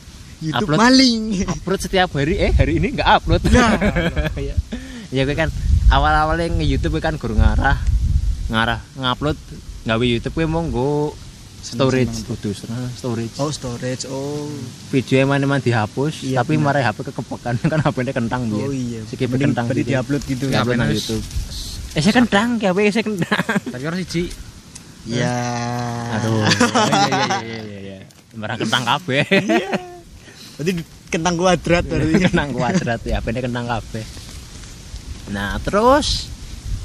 YouTube 0.43 0.75
Upload. 0.75 0.81
maling 0.83 1.23
upload 1.47 1.81
setiap 1.81 2.11
hari 2.13 2.35
eh 2.37 2.51
hari 2.51 2.83
ini 2.83 2.93
nggak 2.93 3.09
upload 3.17 3.43
Nah. 3.49 3.79
ya 4.51 4.55
ya 5.09 5.23
gue 5.23 5.33
kan 5.33 5.49
awal 5.89 6.11
awalnya 6.11 6.51
nge 6.51 6.67
YouTube 6.67 6.99
kan 6.99 7.15
guru 7.15 7.39
ngarah 7.39 7.79
ngarah 8.51 8.83
ngupload 8.99 9.39
gawe 9.83 10.03
YouTube 10.03 10.35
kuwi 10.35 10.47
monggo 10.47 11.15
storage 11.63 12.27
kudu 12.27 12.51
storage 12.53 13.39
Oh, 13.39 13.55
storage. 13.55 14.03
Oh. 14.11 14.51
video 14.91 15.23
emang 15.23 15.39
emang 15.39 15.63
dihapus 15.63 16.27
Iya, 16.27 16.43
tapi 16.43 16.59
marai 16.59 16.83
HP 16.83 17.07
kekepekan 17.07 17.55
kan 17.71 17.79
HP 17.79 17.97
nya 18.03 18.11
kentang. 18.11 18.51
Oh 18.51 18.75
iya. 18.75 18.99
Sikit 19.07 19.31
kentang 19.31 19.71
berarti 19.71 19.87
gitu. 19.87 19.91
diupload 19.95 20.23
gitu. 20.27 20.45
Ya, 20.51 20.67
upload 20.67 20.75
nang 20.75 20.91
HP-nya 20.91 20.99
YouTube. 20.99 21.23
Eh 21.93 22.01
saya 22.03 22.15
kentang, 22.19 22.49
ya 22.59 22.75
HP 22.75 22.79
saya 22.91 23.05
kentang. 23.07 23.45
Tapi 23.71 23.85
orang 23.87 23.99
siji 24.03 24.23
Ya. 25.07 25.35
Aduh. 26.19 26.43
Iya 26.51 27.07
iya 27.07 27.39
iya 27.43 27.61
iya 27.63 27.79
iya. 27.79 27.99
Barang 28.35 28.59
kentang 28.59 28.83
kabeh. 28.83 29.23
Berarti 30.59 30.73
kentang 31.09 31.35
kuadrat 31.37 31.85
berarti. 31.85 32.13
kentang 32.29 32.51
kuadrat 32.53 33.01
ya, 33.05 33.21
HP-nya 33.21 33.43
kentang 33.45 33.67
kabeh. 33.69 34.05
Nah, 35.33 35.57
terus 35.63 36.29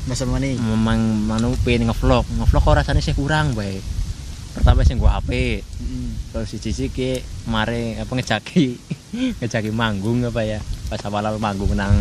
Masa 0.08 0.24
mana 0.24 0.48
nih? 0.48 0.56
memang 0.56 1.00
manu 1.28 1.52
pengen 1.68 1.92
ngevlog, 1.92 2.24
ngevlog 2.40 2.64
kok 2.64 2.78
rasanya 2.80 3.04
sih 3.04 3.12
kurang 3.12 3.52
bae. 3.52 3.76
Pertama 4.56 4.88
sih 4.88 4.96
gua 4.96 5.20
HP, 5.20 5.60
terus 6.32 6.48
si 6.48 6.58
Cici 6.62 6.88
ki 6.88 7.20
mare 7.50 7.98
apa 7.98 8.12
ngejaki 8.14 8.78
ngejaki 9.42 9.70
manggung 9.74 10.22
apa 10.26 10.42
ya 10.44 10.60
pas 10.88 11.02
awal-awal 11.04 11.42
manggung 11.42 11.72
nang 11.74 11.94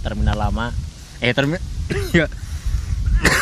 terminal 0.00 0.36
lama 0.36 0.70
eh 1.18 1.32
terminal 1.32 1.60
ya 2.16 2.26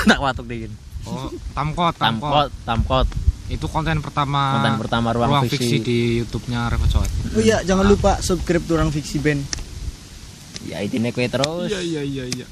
tak 0.07 0.19
watuk 0.19 0.47
dingin 0.49 0.73
Oh, 1.03 1.27
tamkot, 1.51 1.99
tamkot. 1.99 2.31
tamkot 2.31 2.51
tamkot 2.63 3.07
Itu 3.53 3.69
konten 3.69 4.01
pertama 4.01 4.57
konten 4.57 4.81
pertama 4.81 5.13
ruang, 5.13 5.29
ruang 5.31 5.45
fiksi, 5.45 5.61
fiksi 5.61 5.77
di 5.79 5.99
YouTube-nya 6.19 6.67
Reva 6.67 6.89
Coet. 6.89 7.13
Oh 7.31 7.41
iya, 7.41 7.61
jangan 7.61 7.85
lupa 7.85 8.17
subscribe 8.19 8.65
tuh 8.65 8.75
orang 8.75 8.89
fiksi 8.89 9.21
band. 9.21 9.45
ya 10.63 10.79
intinya 10.79 11.11
kue 11.11 11.27
terus. 11.27 11.69
Iya 11.69 12.01
iya 12.01 12.25
iya. 12.25 12.47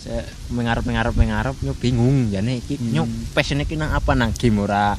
saya 0.00 0.24
mengarep 0.48 0.80
mengarep 0.82 1.12
mengarep 1.12 1.54
nyok 1.60 1.76
bingung. 1.76 2.28
Ya 2.28 2.40
nih 2.40 2.58
iki 2.58 2.74
Hmm. 2.74 2.88
nyok 2.90 3.06
passionnya 3.30 3.62
ki 3.62 3.76
nang 3.76 3.92
apa? 3.92 4.12
Nang 4.12 4.32
game 4.32 4.58
ora 4.58 4.96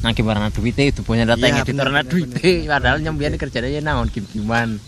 nang 0.00 0.12
game 0.12 0.28
ora 0.28 0.38
nang 0.38 0.54
duite 0.54 0.86
itu 0.86 1.02
punya 1.02 1.26
data 1.26 1.40
Iya, 1.40 1.60
editor 1.60 1.74
bener, 1.82 1.88
nang 1.90 2.06
duite 2.06 2.62
padahal 2.64 2.98
nyembian 3.00 3.34
kerjanya 3.34 3.68
ya 3.68 3.80
nang 3.80 4.06
game 4.06 4.22
gamean 4.28 4.78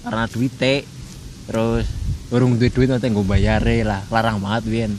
karena 0.00 0.24
duite 0.26 0.86
terus 1.44 1.84
urung 2.28 2.54
duit 2.54 2.70
duit 2.70 2.86
nanti 2.86 3.08
gue 3.08 3.26
bayare 3.26 3.82
lah. 3.82 4.06
Larang 4.08 4.38
banget 4.38 4.62
bian 4.64 4.92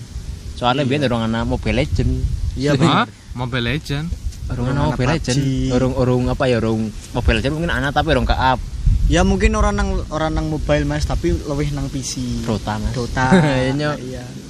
soalnya 0.54 0.84
bian 0.84 1.02
urung 1.04 1.24
ana 1.24 1.42
mobile 1.42 1.78
legend 1.78 2.28
Iya, 2.52 2.74
Hah? 2.76 3.06
Mobile 3.38 3.78
Legend. 3.78 4.08
ana 4.48 4.96
mobile 4.96 5.12
legend 5.12 5.44
urung 5.76 5.94
urung 6.00 6.24
apa 6.32 6.48
ya 6.48 6.64
urung 6.64 6.88
mobile 7.12 7.44
legend 7.44 7.60
mungkin 7.60 7.68
ana 7.68 7.92
tapi 7.92 8.16
urung 8.16 8.24
ke 8.24 8.32
up 8.32 8.60
Ya 9.08 9.24
mungkin 9.24 9.56
orang 9.56 9.80
nang 9.80 10.04
orang 10.12 10.36
nang 10.36 10.52
mobile 10.52 10.84
Mas, 10.84 11.08
tapi 11.08 11.32
lebih 11.32 11.72
nang 11.72 11.88
PC. 11.88 12.44
Dota 12.44 12.76
mas 12.76 12.92
Dota. 12.92 13.32
Iya. 13.72 13.96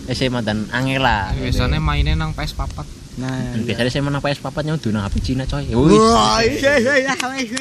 SMA 0.10 0.42
dan 0.42 0.66
angel 0.74 1.06
lah 1.06 1.30
Biasanya 1.38 1.78
mainnya 1.78 2.18
nang 2.18 2.34
PS 2.34 2.58
papat. 2.58 2.90
Nah. 3.22 3.54
Dan 3.54 3.70
biasanya 3.70 3.90
saya 3.94 4.02
menang 4.02 4.18
PS 4.26 4.42
papat 4.42 4.66
nyodu 4.66 4.90
nang 4.90 5.06
HP 5.06 5.16
Cina 5.22 5.46
coy 5.46 5.70
Wis. 5.70 6.02
Wah, 6.02 6.42
iya 6.42 6.74
iya 6.82 6.94
iya. 7.06 7.14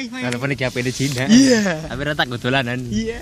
Walaupun 0.09 0.56
iki 0.56 0.64
HP 0.64 0.76
di 0.88 0.92
Cina. 0.97 1.28
Iya. 1.28 1.85
Tapi 1.85 2.00
rata 2.00 2.25
gue 2.25 2.40
dolanan. 2.40 2.80
Iya. 2.88 3.21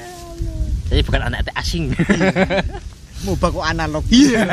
Saya 0.86 1.02
bukan 1.02 1.22
anak 1.34 1.50
asing. 1.58 1.90
Mau 3.24 3.34
kok 3.34 3.60
analog. 3.60 4.04
Iya. 4.06 4.44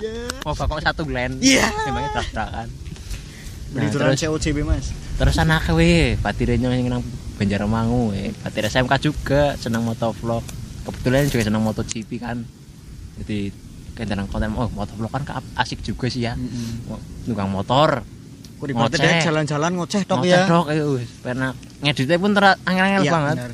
Iya. 0.00 0.12
Mau 0.40 0.52
kok 0.52 0.80
satu 0.80 1.04
land. 1.06 1.38
Iya. 1.38 1.68
Emangnya 1.84 2.10
trak-trakan. 2.12 2.68
Beli 3.70 3.78
Nah, 3.78 3.90
terus 3.90 4.18
COCB 4.18 4.58
Mas. 4.62 4.86
terus 5.12 5.36
anak 5.38 5.64
we, 5.70 6.16
patirnya 6.18 6.68
yang 6.68 6.88
nang 6.90 7.04
Banjarmangu 7.34 8.10
we. 8.10 8.32
Patir 8.34 8.64
SMK 8.64 8.92
juga 9.02 9.56
senang 9.56 9.80
motovlog. 9.82 10.44
Kebetulan 10.82 11.24
juga 11.26 11.46
senang 11.46 11.62
MotoGP 11.62 12.10
kan. 12.18 12.42
Jadi 13.14 13.52
kendaraan 13.92 14.26
konten 14.26 14.50
oh 14.52 14.68
motovlog 14.68 15.08
kan 15.08 15.22
asik 15.54 15.80
juga 15.80 16.08
sih 16.08 16.22
ya. 16.22 16.34
Mo- 16.82 16.98
Nunggang 17.22 17.48
motor, 17.48 18.02
Kok 18.58 18.66
di 18.66 18.74
partai 18.74 18.98
Ngoceh. 18.98 19.22
jalan-jalan 19.22 19.70
ngoceh 19.74 20.02
tok 20.02 20.16
ngoceh 20.18 20.32
ya. 20.32 20.42
dok, 20.44 20.66
ayo 20.68 20.84
wis. 20.94 21.10
Karena 21.18 21.54
ngeditnya 21.80 22.16
pun 22.16 22.30
ter 22.32 22.44
angel-angel 22.60 23.02
Iya, 23.02 23.12
banget. 23.12 23.36
benar. 23.38 23.52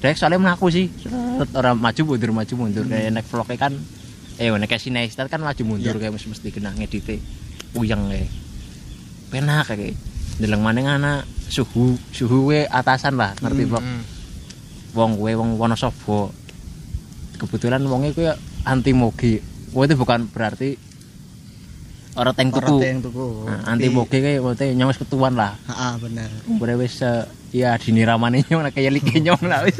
Dek 0.00 0.16
soalnya 0.16 0.40
mengaku 0.40 0.68
sih. 0.68 0.88
Set, 0.96 1.50
orang 1.52 1.76
maju 1.76 2.00
mundur 2.06 2.30
maju 2.32 2.54
mundur. 2.56 2.84
Kayak 2.84 3.12
naik 3.12 3.26
vlognya 3.26 3.58
kan 3.58 3.72
eh 4.36 4.48
naik 4.48 4.66
kayak 4.66 4.80
sineistar 4.80 5.28
kan 5.28 5.38
maju 5.38 5.62
mundur 5.62 5.94
Iya. 5.94 6.00
kayak 6.02 6.12
mesti 6.16 6.28
mesti 6.28 6.48
kena 6.48 6.72
ngedite 6.72 7.20
puyeng 7.70 8.08
kayak 8.08 8.32
penak 9.28 9.68
kayak 9.68 9.92
deleng 10.40 10.58
mana 10.58 10.80
ngana 10.80 11.12
suhu 11.46 11.94
suhu 12.08 12.48
we 12.48 12.64
atasan 12.64 13.20
lah 13.20 13.36
ngerti 13.36 13.68
vlog 13.68 13.84
Hmm. 13.84 14.00
wong 14.90 15.20
we 15.20 15.36
wong 15.36 15.54
Wonosobo. 15.54 16.32
Kebetulan 17.36 17.84
wongnya 17.84 18.10
kuwi 18.10 18.32
anti 18.64 18.92
moge. 18.92 19.44
Wah 19.70 19.84
itu 19.84 19.94
bukan 19.94 20.26
berarti 20.26 20.74
orang 22.10 22.34
tank 22.34 22.50
Orang 22.52 22.80
tuku 22.80 23.00
tuku. 23.04 23.26
Nah, 23.46 23.60
anti 23.68 23.88
moge 23.88 24.18
kayak 24.18 24.40
maksudnya 24.40 24.96
ketuan 24.98 25.34
lah. 25.36 25.54
Heeh, 25.62 25.92
benar. 26.00 26.28
umurnya 26.44 26.76
wis 26.76 26.98
eh, 27.00 27.22
ya 27.50 27.74
dini 27.78 28.06
ramane 28.06 28.46
nyong 28.46 28.62
lah 28.62 28.72
kayak 28.74 28.90
like 28.94 29.14
nyong 29.18 29.42
lah 29.46 29.66
wis. 29.66 29.78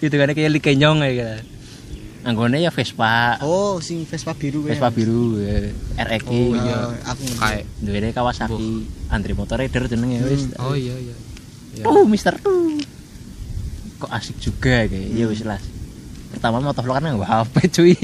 Itu 0.00 0.14
kan 0.16 0.32
kayak 0.32 0.50
like 0.52 0.72
nyong 0.76 0.98
kayak 1.04 1.14
gitu. 1.16 1.36
Anggone 2.22 2.62
ya 2.62 2.70
Vespa. 2.70 3.42
Oh, 3.42 3.82
sing 3.82 4.06
Vespa 4.06 4.30
biru 4.30 4.70
ya. 4.70 4.78
Vespa 4.78 4.94
biru 4.94 5.42
eh, 5.42 5.74
RX 5.98 6.22
Oh, 6.30 6.54
iya. 6.54 6.78
aku. 7.02 7.22
Kayak 7.34 7.64
duwe 7.82 8.10
Kawasaki 8.14 8.86
antri 9.10 9.34
motor 9.34 9.58
rider 9.58 9.90
jenenge 9.90 10.22
wis. 10.30 10.54
Oh 10.62 10.78
iya 10.78 10.94
iya. 10.94 11.14
Iya. 11.74 11.84
oh 11.88 12.06
Mister 12.06 12.38
tuh. 12.38 12.78
Kok 13.98 14.10
asik 14.14 14.38
juga 14.38 14.86
kayak. 14.86 15.08
Ya 15.18 15.26
wis 15.26 15.42
lah. 15.42 15.58
Pertama 16.32 16.64
motovlog 16.64 16.96
kan 16.96 17.10
nggak 17.10 17.28
HP 17.28 17.54
cuy. 17.74 17.94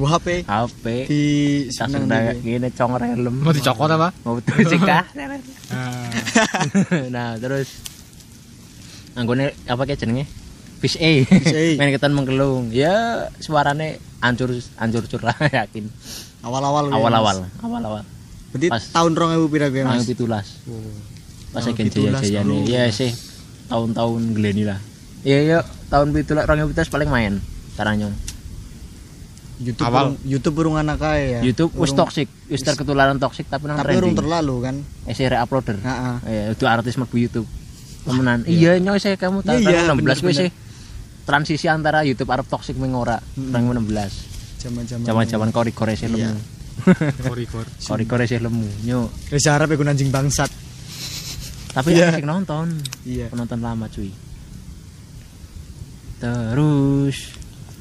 Wah, 0.00 0.16
HP 0.16 0.26
HP 0.48 0.84
di 1.10 1.22
udah 1.68 2.32
deh. 2.32 2.40
gini 2.40 2.68
cong 2.72 2.96
helm. 2.96 3.34
Mau 3.42 3.52
dicokot 3.52 3.90
apa? 3.90 4.08
mau 4.24 4.38
betul 4.40 4.56
sih 4.70 4.78
kah 4.80 5.04
Ah. 5.74 6.08
nah 7.14 7.34
terus 7.40 7.93
anggone 9.14 9.54
apa 9.64 9.82
kayak 9.82 9.98
jenenge? 9.98 10.24
Fish 10.78 10.98
A. 10.98 11.24
Fish 11.24 11.50
A. 11.50 11.64
main 11.78 11.90
ketan 11.90 12.12
menggelung. 12.12 12.68
Ya 12.68 12.94
suarane 13.38 13.96
hancur 14.20 14.50
hancur 14.76 15.06
cur 15.06 15.22
lah 15.22 15.36
yakin. 15.60 15.88
Awal-awal. 16.40 16.84
ya, 16.86 16.94
awal-awal 16.94 17.36
awal-awal. 17.58 18.02
Berarti 18.50 18.68
Pas- 18.68 18.90
tahun 18.92 19.16
2000 19.16 19.48
pira 19.48 19.66
ya, 19.66 19.82
Mas. 19.82 20.04
Pas 20.04 20.46
Oh, 21.54 21.62
saya 21.62 21.72
pitulas, 21.72 22.20
jaya 22.20 22.42
jaya 22.42 22.44
oh. 22.44 22.66
ya 22.66 22.90
sih. 22.90 23.14
Tahun-tahun 23.66 24.34
geleni 24.34 24.66
lah. 24.66 24.78
Iya 25.22 25.38
iya. 25.40 25.58
Tahun 25.88 26.10
pitulas 26.10 26.44
orang 26.44 26.66
pitulas 26.66 26.90
paling 26.90 27.08
main 27.08 27.38
caranya. 27.72 28.10
YouTube 29.54 29.86
Awal. 29.86 30.02
urung- 30.04 30.20
YouTube 30.26 30.56
urung 30.58 30.76
anak 30.76 30.98
kaya 30.98 31.38
ya. 31.38 31.40
YouTube 31.40 31.70
wis 31.74 31.94
toxic. 31.94 32.26
Wis 32.46 32.60
terketularan 32.60 33.16
toxic 33.16 33.46
tapi 33.46 33.70
nang 33.70 33.78
Tapi 33.78 33.96
urung 33.96 34.12
terlalu 34.12 34.56
kan. 34.60 34.76
eh 35.06 35.14
saya 35.14 35.40
uploader. 35.40 35.78
Heeh. 35.78 36.14
eh 36.26 36.42
itu 36.52 36.64
artis 36.66 36.94
mlebu 36.94 37.16
YouTube 37.16 37.48
temenan 38.04 38.38
iya 38.44 38.76
nyoy 38.76 38.96
saya 38.96 39.16
kamu 39.16 39.40
tahun 39.40 39.58
Iya, 39.58 39.70
iya, 39.70 39.82
16 39.86 39.90
gue 39.90 39.96
bener-bener. 39.96 40.34
sih 40.36 40.48
transisi 41.24 41.66
antara 41.66 42.04
YouTube 42.04 42.28
Arab 42.28 42.44
toxic 42.44 42.76
mengora 42.76 43.16
Mm-mm. 43.34 43.50
tahun 43.50 43.80
16 43.80 44.34
Zaman-zaman. 44.60 45.04
Jaman-jaman 45.04 45.48
kori-kori 45.50 45.92
sih 45.92 46.08
Iya. 46.08 46.32
lemu. 46.32 46.40
Kori-kor. 47.20 47.68
Kori-kori 47.68 48.24
sih 48.24 48.40
lemu. 48.40 48.64
Nyo. 48.88 49.12
Reza 49.28 49.52
Arab 49.52 49.68
ya 49.68 49.80
anjing 49.84 50.08
bangsat. 50.08 50.48
Tapi 51.70 51.92
Iya. 51.92 52.08
asik 52.08 52.24
nonton. 52.24 52.72
Iya. 53.04 53.28
Penonton 53.28 53.60
lama 53.60 53.84
cuy. 53.86 54.08
Terus 56.16 57.16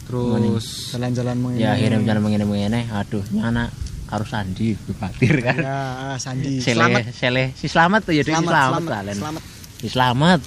Terus 0.04 0.92
Jalan-jalan 0.92 1.36
mengenai. 1.40 1.64
ya 1.64 1.70
akhirnya 1.72 2.00
jalan 2.04 2.22
mengenai 2.22 2.44
mengenai. 2.46 2.84
Aduh, 2.92 3.24
nyana 3.32 3.72
harus 4.12 4.28
Sandi 4.28 4.76
batir 4.94 5.40
kan. 5.40 5.56
Ya, 5.56 5.80
Sandi. 6.20 6.60
Sele, 6.60 6.76
Selamat. 6.76 7.02
sele, 7.16 7.44
si 7.56 7.72
selamat 7.72 8.02
tuh 8.04 8.14
ya, 8.14 8.22
si 8.22 8.30
Selamat, 8.30 8.52
selamat, 8.52 8.82
selamat, 8.84 9.16
selamat. 9.16 9.44
Si 9.84 9.92
selamat. 9.92 10.40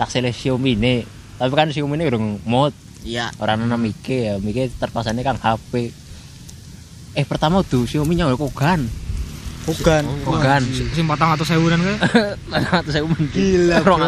Tak 0.00 0.08
sele 0.08 0.32
Xiaomi 0.32 0.72
ini. 0.72 1.04
Tapi 1.36 1.52
kan 1.52 1.68
Xiaomi 1.68 2.00
ini 2.00 2.08
urung 2.08 2.40
mod. 2.48 2.72
Iya. 3.04 3.28
Orang 3.36 3.68
nana 3.68 3.76
Mike 3.76 4.16
ya, 4.32 4.34
Mike 4.40 4.72
terpasangnya 4.80 5.20
kan 5.20 5.36
HP. 5.36 5.92
Eh 7.12 7.24
pertama 7.28 7.60
tuh 7.60 7.84
Xiaomi 7.84 8.16
nya 8.16 8.32
kogan. 8.32 8.88
Bukan. 9.68 10.24
Kogan. 10.24 10.64
sing 10.96 11.04
patang 11.04 11.36
atau 11.36 11.44
sewunan 11.44 11.76
kayak 11.76 12.00
Atau 12.80 12.90
saya 12.96 13.04
Gila, 13.04 13.76
bro. 13.84 14.00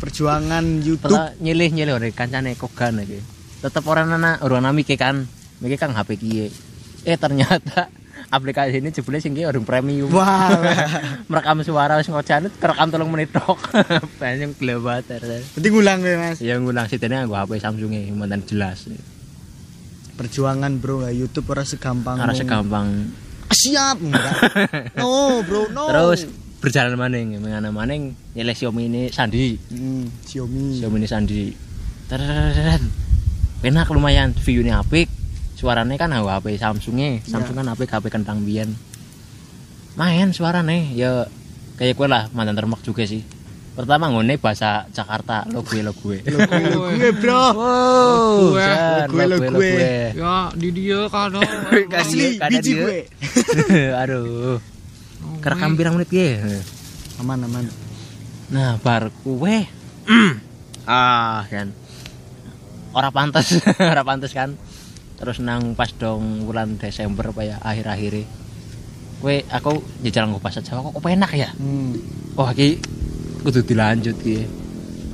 Perjuangan 0.00 0.64
YouTube. 0.80 1.12
Pernah 1.12 1.36
nyilih 1.36 1.68
nyilih 1.76 1.92
orang 2.00 2.16
kancane 2.16 2.56
kogan 2.56 2.96
lagi. 2.96 3.20
Tetep 3.60 3.84
orang 3.84 4.08
nana 4.08 4.40
orang 4.40 4.64
nana 4.64 4.72
Mike 4.72 4.96
kan. 4.96 5.28
Mike 5.60 5.76
kan 5.76 5.92
HP 5.92 6.16
kiye. 6.16 6.46
Eh 7.04 7.20
ternyata 7.20 7.92
aplikasi 8.28 8.84
ini 8.84 8.92
jebule 8.92 9.16
sing 9.16 9.32
ki 9.32 9.48
orang 9.48 9.64
premium. 9.64 10.12
Wah. 10.12 10.52
merekam 11.30 11.64
suara 11.64 11.96
wis 11.96 12.12
ngocane 12.12 12.52
kerekam 12.60 12.92
tolong 12.92 13.08
menit 13.08 13.32
tok. 13.32 13.56
Banyak 14.20 14.60
glebat. 14.60 15.08
Berarti 15.08 15.68
ngulang 15.72 16.04
ya, 16.04 16.14
Mas. 16.20 16.38
Ya 16.44 16.54
ngulang 16.60 16.84
sitene 16.92 17.24
nggo 17.24 17.36
HP 17.38 17.56
Samsung 17.56 17.96
e 17.96 18.12
mantan 18.12 18.44
jelas. 18.44 18.84
Perjuangan, 20.20 20.76
Bro. 20.76 21.08
ya, 21.08 21.16
YouTube 21.16 21.48
ora 21.48 21.64
segampang. 21.64 22.20
Ora 22.20 22.36
segampang. 22.36 23.08
Ah, 23.48 23.56
Siap, 23.56 23.96
enggak. 24.04 24.32
No, 25.00 25.40
Bro, 25.42 25.72
no. 25.72 25.88
Terus 25.88 26.28
berjalan 26.60 26.94
maning, 26.94 27.40
mengana 27.40 27.72
maning 27.72 28.12
nyilih 28.36 28.52
Xiaomi 28.52 28.82
ini 28.86 29.02
Sandi. 29.08 29.56
Hmm, 29.72 30.06
Xiaomi. 30.28 30.78
Xiaomi 30.78 30.96
ini 31.00 31.08
Sandi. 31.08 31.42
Teren. 32.06 32.82
Enak 33.64 33.88
lumayan, 33.92 34.36
view-nya 34.36 34.84
apik. 34.84 35.19
Suarane 35.60 36.00
kan 36.00 36.08
HP 36.08 36.56
Samsunge. 36.56 37.20
Samsung 37.28 37.60
kan 37.60 37.68
HP 37.68 37.84
HP 37.84 38.08
kentang 38.08 38.40
biyen. 38.48 38.72
Main 40.00 40.32
suarane. 40.32 40.96
Ya 40.96 41.28
kayak 41.76 42.00
gue 42.00 42.08
lah 42.08 42.32
mantan 42.32 42.56
termak 42.56 42.80
juga 42.80 43.04
sih. 43.04 43.20
Pertama 43.76 44.08
ngone 44.08 44.40
bahasa 44.40 44.88
Jakarta 44.90 45.44
lo 45.52 45.62
gue 45.62 45.80
lo 45.80 45.94
gue 45.94 46.20
gue 46.26 47.10
bro 47.16 47.44
gue, 47.54 48.66
gue, 49.08 49.24
lo 49.24 49.24
lo 49.30 49.36
gue 49.38 49.48
lo 49.48 49.56
gue. 49.56 49.56
gue 49.56 49.72
ya 50.18 50.50
di 50.58 50.68
dia 50.74 51.06
kadang 51.06 51.46
asli 51.94 52.36
Kada 52.36 52.50
biji 52.50 52.72
gue 52.76 52.98
aduh. 54.02 54.58
Oh, 55.22 55.38
kerekam 55.38 55.78
pirang 55.78 55.96
menit 55.96 56.10
ya 56.12 56.60
aman 57.20 57.44
aman. 57.44 57.64
Nah, 58.50 58.80
bar 58.82 59.12
kue 59.22 59.68
ah 60.90 61.44
kan. 61.46 61.70
Ora 62.90 63.14
pantes, 63.14 63.62
ora 63.92 64.02
pantes 64.02 64.34
kan. 64.34 64.58
Terus 65.20 65.36
nang 65.38 65.76
pas 65.76 65.92
dong 65.92 66.48
bulan 66.48 66.74
Desember 66.74 67.28
apa 67.28 67.42
ya 67.44 67.56
akhir-akhir 67.60 68.24
Kue 69.20 69.44
aku 69.46 69.76
jajal 70.00 70.26
nggo 70.26 70.40
bahasa 70.40 70.64
Jawa 70.64 70.80
kok 70.82 71.04
enak 71.04 71.30
ya. 71.34 71.52
hmm. 71.52 71.92
Wah 72.34 72.50
iki 72.50 72.80
kudu 73.40 73.60
dilanjut 73.60 74.16
ki. 74.16 74.48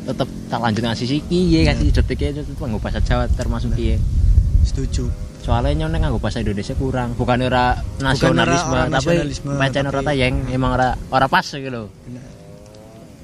Tetep 0.06 0.28
tak 0.46 0.62
lanjut 0.62 0.82
ngasih 0.84 1.06
siki 1.08 1.40
ya 1.50 1.66
kasih 1.66 1.90
detik 1.90 2.18
ya 2.20 2.30
tetep 2.32 2.54
nggo 2.54 2.78
bahasa 2.78 3.02
Jawa 3.02 3.26
termasuk 3.28 3.75
ki. 3.75 3.98
setuju 4.62 5.10
Soalnya 5.42 5.86
nyone 5.86 5.98
nganggo 5.98 6.18
bahasa 6.18 6.42
Indonesia 6.42 6.75
kurang, 6.75 7.14
bukan 7.14 7.38
ora 7.40 7.78
nasionalisme, 7.98 8.66
ora 8.68 8.90
tapi 8.90 9.14
nasionalisme, 9.14 9.54
pancen 9.54 9.86
ora 9.86 9.94
tapi- 9.96 10.06
tayeng, 10.12 10.34
emang 10.50 10.75
ora 10.75 10.88
ora 11.06 11.26
pas 11.26 11.46
gitu 11.46 11.66
loh. 11.66 11.86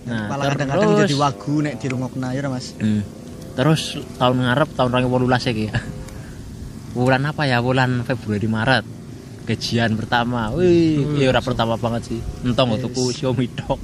nah, 0.06 0.30
Nah, 0.30 0.46
kadang-kadang 0.48 0.86
terus- 0.88 1.02
jadi 1.04 1.16
wagu 1.18 1.54
nek 1.60 1.74
dirungokna 1.78 2.30
ya 2.30 2.46
mas 2.46 2.74
Hmm. 2.76 3.02
Terus 3.52 3.82
tahun 4.16 4.38
ngarep 4.40 4.68
tahun 4.72 4.88
2018 4.92 5.46
iki. 5.48 5.66
Bulan 6.92 7.24
apa 7.24 7.42
ya? 7.44 7.58
Bulan 7.58 8.02
Februari 8.02 8.44
Maret. 8.44 8.84
Gajian 9.42 9.94
pertama. 9.94 10.52
Wih, 10.52 11.02
Hmm, 11.02 11.16
iya 11.16 11.28
ora 11.28 11.40
pertama 11.40 11.74
banget 11.74 12.02
sih. 12.06 12.20
Entong 12.42 12.76
Yes. 12.76 12.82
tuku 12.84 13.04
Xiaomi 13.12 13.46
tok. 13.54 13.80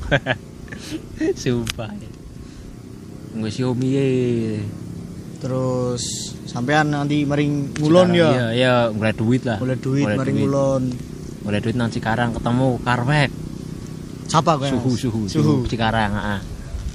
Sumpah. 1.35 1.91
Nggak 3.31 3.53
Xiaomi 3.53 3.89
ye. 3.89 4.09
terus 5.39 6.03
sampean 6.45 6.91
nanti 6.91 7.23
mering 7.23 7.71
ngulon 7.73 8.11
ya 8.11 8.27
Iya, 8.29 8.47
iya, 8.51 8.73
mulai 8.91 9.15
duit 9.15 9.47
lah. 9.47 9.55
boleh 9.57 9.79
duit 9.79 10.03
Mulai 10.03 10.19
mering 10.19 10.35
duit. 10.35 10.43
ngulon 10.43 10.83
Mulai 11.41 11.61
duit 11.61 11.77
nang 11.79 11.87
Cikarang 11.89 12.35
ketemu 12.35 12.75
Karwek. 12.83 13.31
siapa 14.27 14.59
gue 14.59 14.67
Suhu, 14.69 14.91
suhu, 14.93 15.21
suhu 15.25 15.63
suhu 15.63 15.71
Cikarang, 15.71 16.11
heeh. 16.11 16.41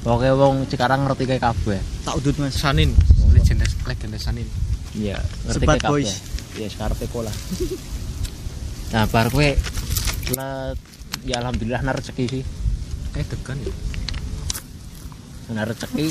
Pokoke 0.03 0.27
wong 0.35 0.67
Cikarang 0.67 1.07
ngerti 1.07 1.23
kayak 1.23 1.39
kabeh. 1.41 1.79
tak 2.03 2.19
udut 2.19 2.35
mas 2.37 2.51
Sanin 2.53 2.91
legenda 3.31 3.63
legenda 3.87 4.19
Sanin 4.19 4.43
Iya, 4.93 5.17
ngerti 5.49 5.65
kayak 5.65 5.81
kabeh. 5.81 5.91
boys. 6.05 6.11
Sekarang 6.53 6.97
teko 6.97 7.19
lah. 7.25 7.35
nah, 8.93 9.09
bar 9.09 9.27
kowe 9.33 9.49
ya 11.23 11.35
alhamdulillah 11.41 11.81
nar 11.81 11.97
rezeki 11.97 12.25
sih. 12.29 12.43
kayak 13.13 13.29
degan 13.29 13.57
ya 13.61 13.73
Nar 15.53 15.69
rezeki 15.69 16.09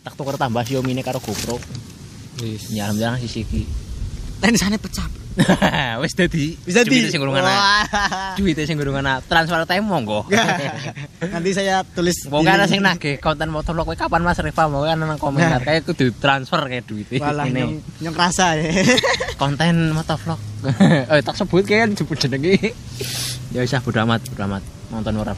tak 0.00 0.14
tuker 0.16 0.36
tambah 0.40 0.64
Xiaomi 0.64 0.92
ini 0.92 1.00
karo 1.00 1.20
GoPro. 1.20 1.56
Wis. 2.40 2.68
Ya 2.72 2.88
alhamdulillah 2.88 3.20
sisi 3.24 3.40
iki. 3.44 3.62
Tenisane 4.44 4.76
pecah 4.76 5.08
Wis 6.02 6.14
dadi. 6.14 6.54
bisa 6.62 6.86
di 6.86 6.94
Duitnya 6.94 7.10
sing 7.10 7.18
gurung 7.18 7.34
ana. 7.34 7.50
Wah. 7.50 7.82
Duitnya 8.38 8.70
sing 8.70 8.78
gurung 8.78 8.94
ana. 8.94 9.18
Transfer 9.18 9.66
time 9.66 9.82
monggo. 9.82 10.22
nanti 11.34 11.50
saya 11.50 11.82
tulis 11.82 12.30
Mau 12.30 12.38
di- 12.38 12.46
kan 12.46 12.62
sing 12.70 12.78
nagih 12.78 13.18
konten 13.18 13.50
motovlog 13.50 13.82
kowe 13.90 13.98
kapan 13.98 14.22
Mas 14.22 14.38
Rifa 14.38 14.70
mau 14.70 14.86
kan 14.86 14.94
nang 14.94 15.18
komentar 15.18 15.58
kayak 15.58 15.90
kudu 15.90 16.14
transfer 16.22 16.62
kayak 16.70 16.86
duitnya. 16.86 17.18
Walah 17.18 17.50
Ini. 17.50 17.56
nyong, 17.66 17.72
nyong 18.06 18.14
rasa 18.14 18.54
ya. 18.54 18.70
konten 19.42 19.90
motovlog 19.90 20.38
eh 21.10 21.18
tak 21.20 21.34
sebut 21.34 21.66
kan 21.66 21.90
jemput 21.92 22.14
jenenge 22.16 22.70
ya 23.50 23.60
wis 23.60 23.74
ah, 23.74 23.82
bodo 23.82 24.00
amat 24.06 24.22
bodo 24.30 24.42
amat 24.46 24.62
nonton 24.94 25.18
ora 25.18 25.34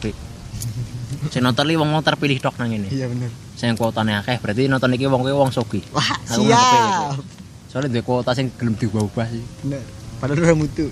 sing 1.32 1.40
nonton 1.42 1.64
li 1.66 1.74
wong 1.74 1.88
wong 1.90 2.04
terpilih 2.04 2.38
tok 2.38 2.60
nang 2.60 2.70
ini 2.70 2.92
Iya 2.92 3.08
bener. 3.08 3.32
sing 3.56 3.72
kuotane 3.74 4.12
akeh 4.14 4.38
berarti 4.38 4.68
nonton 4.68 4.92
iki 4.92 5.08
wong 5.08 5.24
kuwi 5.24 5.32
wong 5.34 5.50
sogi 5.50 5.80
Wah, 5.90 6.14
siap. 6.22 7.16
Soalnya 7.76 7.92
duwe 7.92 8.00
kuota 8.00 8.32
sing 8.32 8.48
gelem 8.56 8.72
diubah-ubah 8.72 9.26
sih 9.28 9.44
Bener. 9.60 9.84
Padahal 10.16 10.40
udah 10.40 10.56
mutu. 10.56 10.88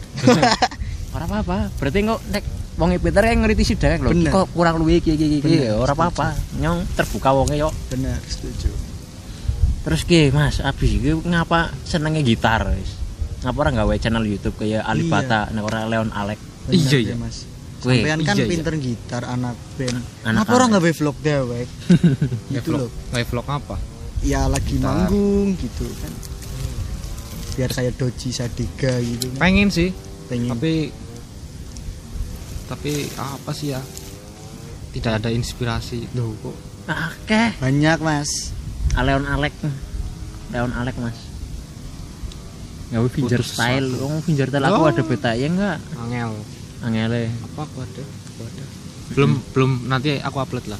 ora 1.16 1.24
apa-apa 1.24 1.72
berarti 1.80 1.98
kok 2.02 2.20
nek 2.28 2.44
wong 2.74 2.90
pinter 2.98 3.22
kan 3.22 3.38
ngerti 3.40 3.62
sih 3.64 3.76
dek 3.78 4.02
lho 4.02 4.10
kok 4.28 4.50
kurang 4.52 4.76
luwih 4.76 4.98
iki 4.98 5.14
iki 5.14 5.40
iki 5.40 5.70
ora 5.70 5.94
apa-apa 5.94 6.34
nyong 6.58 6.84
terbuka 6.92 7.30
wonge 7.30 7.54
yo 7.54 7.70
Bener, 7.88 8.18
setuju. 8.20 8.68
terus 9.80 10.02
ki 10.02 10.28
Mas 10.28 10.58
abis 10.58 10.90
iki 10.92 11.14
ngapa 11.24 11.70
senenge 11.86 12.20
gitar 12.20 12.66
wis 12.68 12.98
ngapa 13.40 13.56
ora 13.56 13.70
gawe 13.72 13.94
channel 13.96 14.26
YouTube 14.26 14.58
kayak 14.58 14.82
Alibata 14.82 15.48
nek 15.54 15.62
ora 15.62 15.86
Leon 15.86 16.10
Alek 16.10 16.36
Bener, 16.66 16.82
Iya, 16.82 16.98
ya, 16.98 16.98
iya. 16.98 17.16
Mas. 17.16 17.36
Weh, 17.84 18.00
Sampean 18.00 18.20
kan 18.24 18.34
iya, 18.34 18.42
iya. 18.42 18.48
pinter 18.48 18.74
gitar 18.80 19.22
anak 19.22 19.56
band. 19.76 20.00
Anak 20.24 20.48
Kenapa 20.48 20.50
orang 20.56 20.68
nggak 20.72 20.84
vlog? 20.96 21.16
Kayak 21.20 21.42
gitu 22.56 22.68
vlog 22.72 22.80
loh. 22.80 22.90
kayak 23.12 23.26
vlog 23.28 23.46
apa 23.46 23.76
Ya 24.24 24.48
lagi 24.48 24.80
Gitar. 24.80 24.88
manggung 24.88 25.52
gitu 25.60 25.84
kan. 26.00 26.12
Biar 27.54 27.70
kayak 27.70 27.94
Doji 27.94 28.30
Sadiga 28.30 28.98
gitu 28.98 29.30
kan. 29.30 29.38
pengen 29.40 29.70
sih 29.70 29.94
Pengen. 30.26 30.50
tapi 30.50 30.90
tapi 32.64 32.92
apa 33.14 33.50
sih 33.52 33.70
ya? 33.70 33.80
Tidak 34.90 35.12
ada 35.12 35.28
inspirasi. 35.28 36.06
Loh 36.14 36.32
kok. 36.40 36.56
Akeh 36.86 37.54
Banyak, 37.58 37.98
Mas. 37.98 38.50
Leon 38.94 39.24
Alek 39.24 39.52
Leon 40.48 40.70
Alek 40.72 40.94
mas. 40.96 41.18
Gawe 42.88 43.08
finger 43.08 43.42
Putus 43.42 43.52
style. 43.52 43.90
Oh 43.98 44.18
finger 44.20 44.46
style 44.46 44.64
aku 44.64 44.80
Oh. 44.80 44.86
ada 44.86 45.02
beta 45.02 45.30
ya 45.34 45.50
enggak? 45.50 45.78
Angel. 45.98 46.30
Angele. 46.80 47.26
Apa 47.42 47.66
aku 47.66 47.76
ada? 47.82 48.02
Aku 48.02 48.40
ada? 48.44 48.64
Belum 49.12 49.30
belum 49.50 49.70
nanti 49.84 50.18
aku 50.18 50.38
upload 50.38 50.66
lah. 50.66 50.78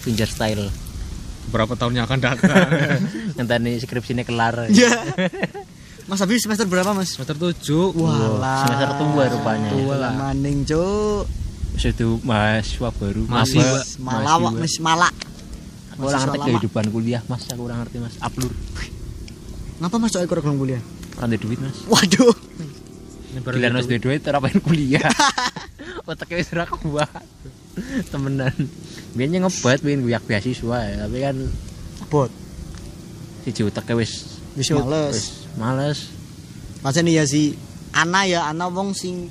Finger 0.00 0.30
style. 0.30 0.70
Berapa 1.48 1.74
tahun 1.74 1.98
yang 1.98 2.04
akan 2.06 2.20
datang? 2.20 2.68
Nanti 3.40 3.80
skripsinya 3.80 4.22
kelar. 4.22 4.68
Ya. 4.68 4.92
Mas 6.08 6.24
habis 6.24 6.40
semester 6.40 6.64
berapa, 6.64 6.96
Mas? 6.96 7.12
semester 7.12 7.36
tujuh 7.36 7.92
Walah. 7.92 8.64
semester 8.64 8.90
tua 8.96 9.24
rupanya. 9.28 9.68
Tua 9.68 9.94
lah. 9.94 10.12
Maning, 10.16 10.64
Cuk. 10.64 11.24
Sudah 11.78 12.10
mahasiswa 12.26 12.88
baru 12.90 13.22
Masih, 13.28 13.62
Mbak. 13.62 13.84
Malawak. 14.02 14.52
Mas 14.58 14.74
Malak. 14.80 15.14
Aku 15.98 16.06
ora 16.06 16.18
ngerti 16.22 16.38
kehidupan 16.46 16.84
kuliah 16.94 17.22
mas 17.26 17.42
Aku 17.50 17.66
ora 17.66 17.74
ngerti 17.82 17.98
mas 17.98 18.14
Aplur 18.22 18.54
Ngapa 19.82 19.98
Mas 19.98 20.14
cok 20.14 20.30
kurang 20.30 20.54
kuliah? 20.54 20.78
Orang 21.18 21.26
ada 21.26 21.36
duit 21.42 21.58
mas 21.58 21.74
Waduh. 21.90 22.34
Gila 23.34 23.74
mas 23.74 23.90
duit 23.90 23.98
duit 23.98 24.22
Ora 24.22 24.38
pengen 24.38 24.62
kuliah 24.62 25.02
Otaknya 26.06 26.38
wis 26.38 26.54
ora 26.54 26.70
kuat 26.70 27.10
Temenan 28.14 28.54
Biasanya 29.18 29.38
ngebat 29.42 29.78
Pengen 29.82 30.06
guyak 30.06 30.22
beasiswa 30.22 30.78
ya 30.86 30.96
Tapi 31.02 31.18
kan 31.18 31.36
Bot. 32.06 32.30
Siji 33.42 33.66
otaknya 33.66 33.98
wis 33.98 34.38
Wis 34.54 34.70
males. 34.70 35.14
Wis 35.18 35.26
males 35.58 35.98
Pasen 36.78 37.04
iya 37.04 37.26
sih. 37.26 37.58
Ana 37.90 38.22
ya, 38.22 38.46
ana 38.46 38.70
wong 38.70 38.94
sing 38.94 39.26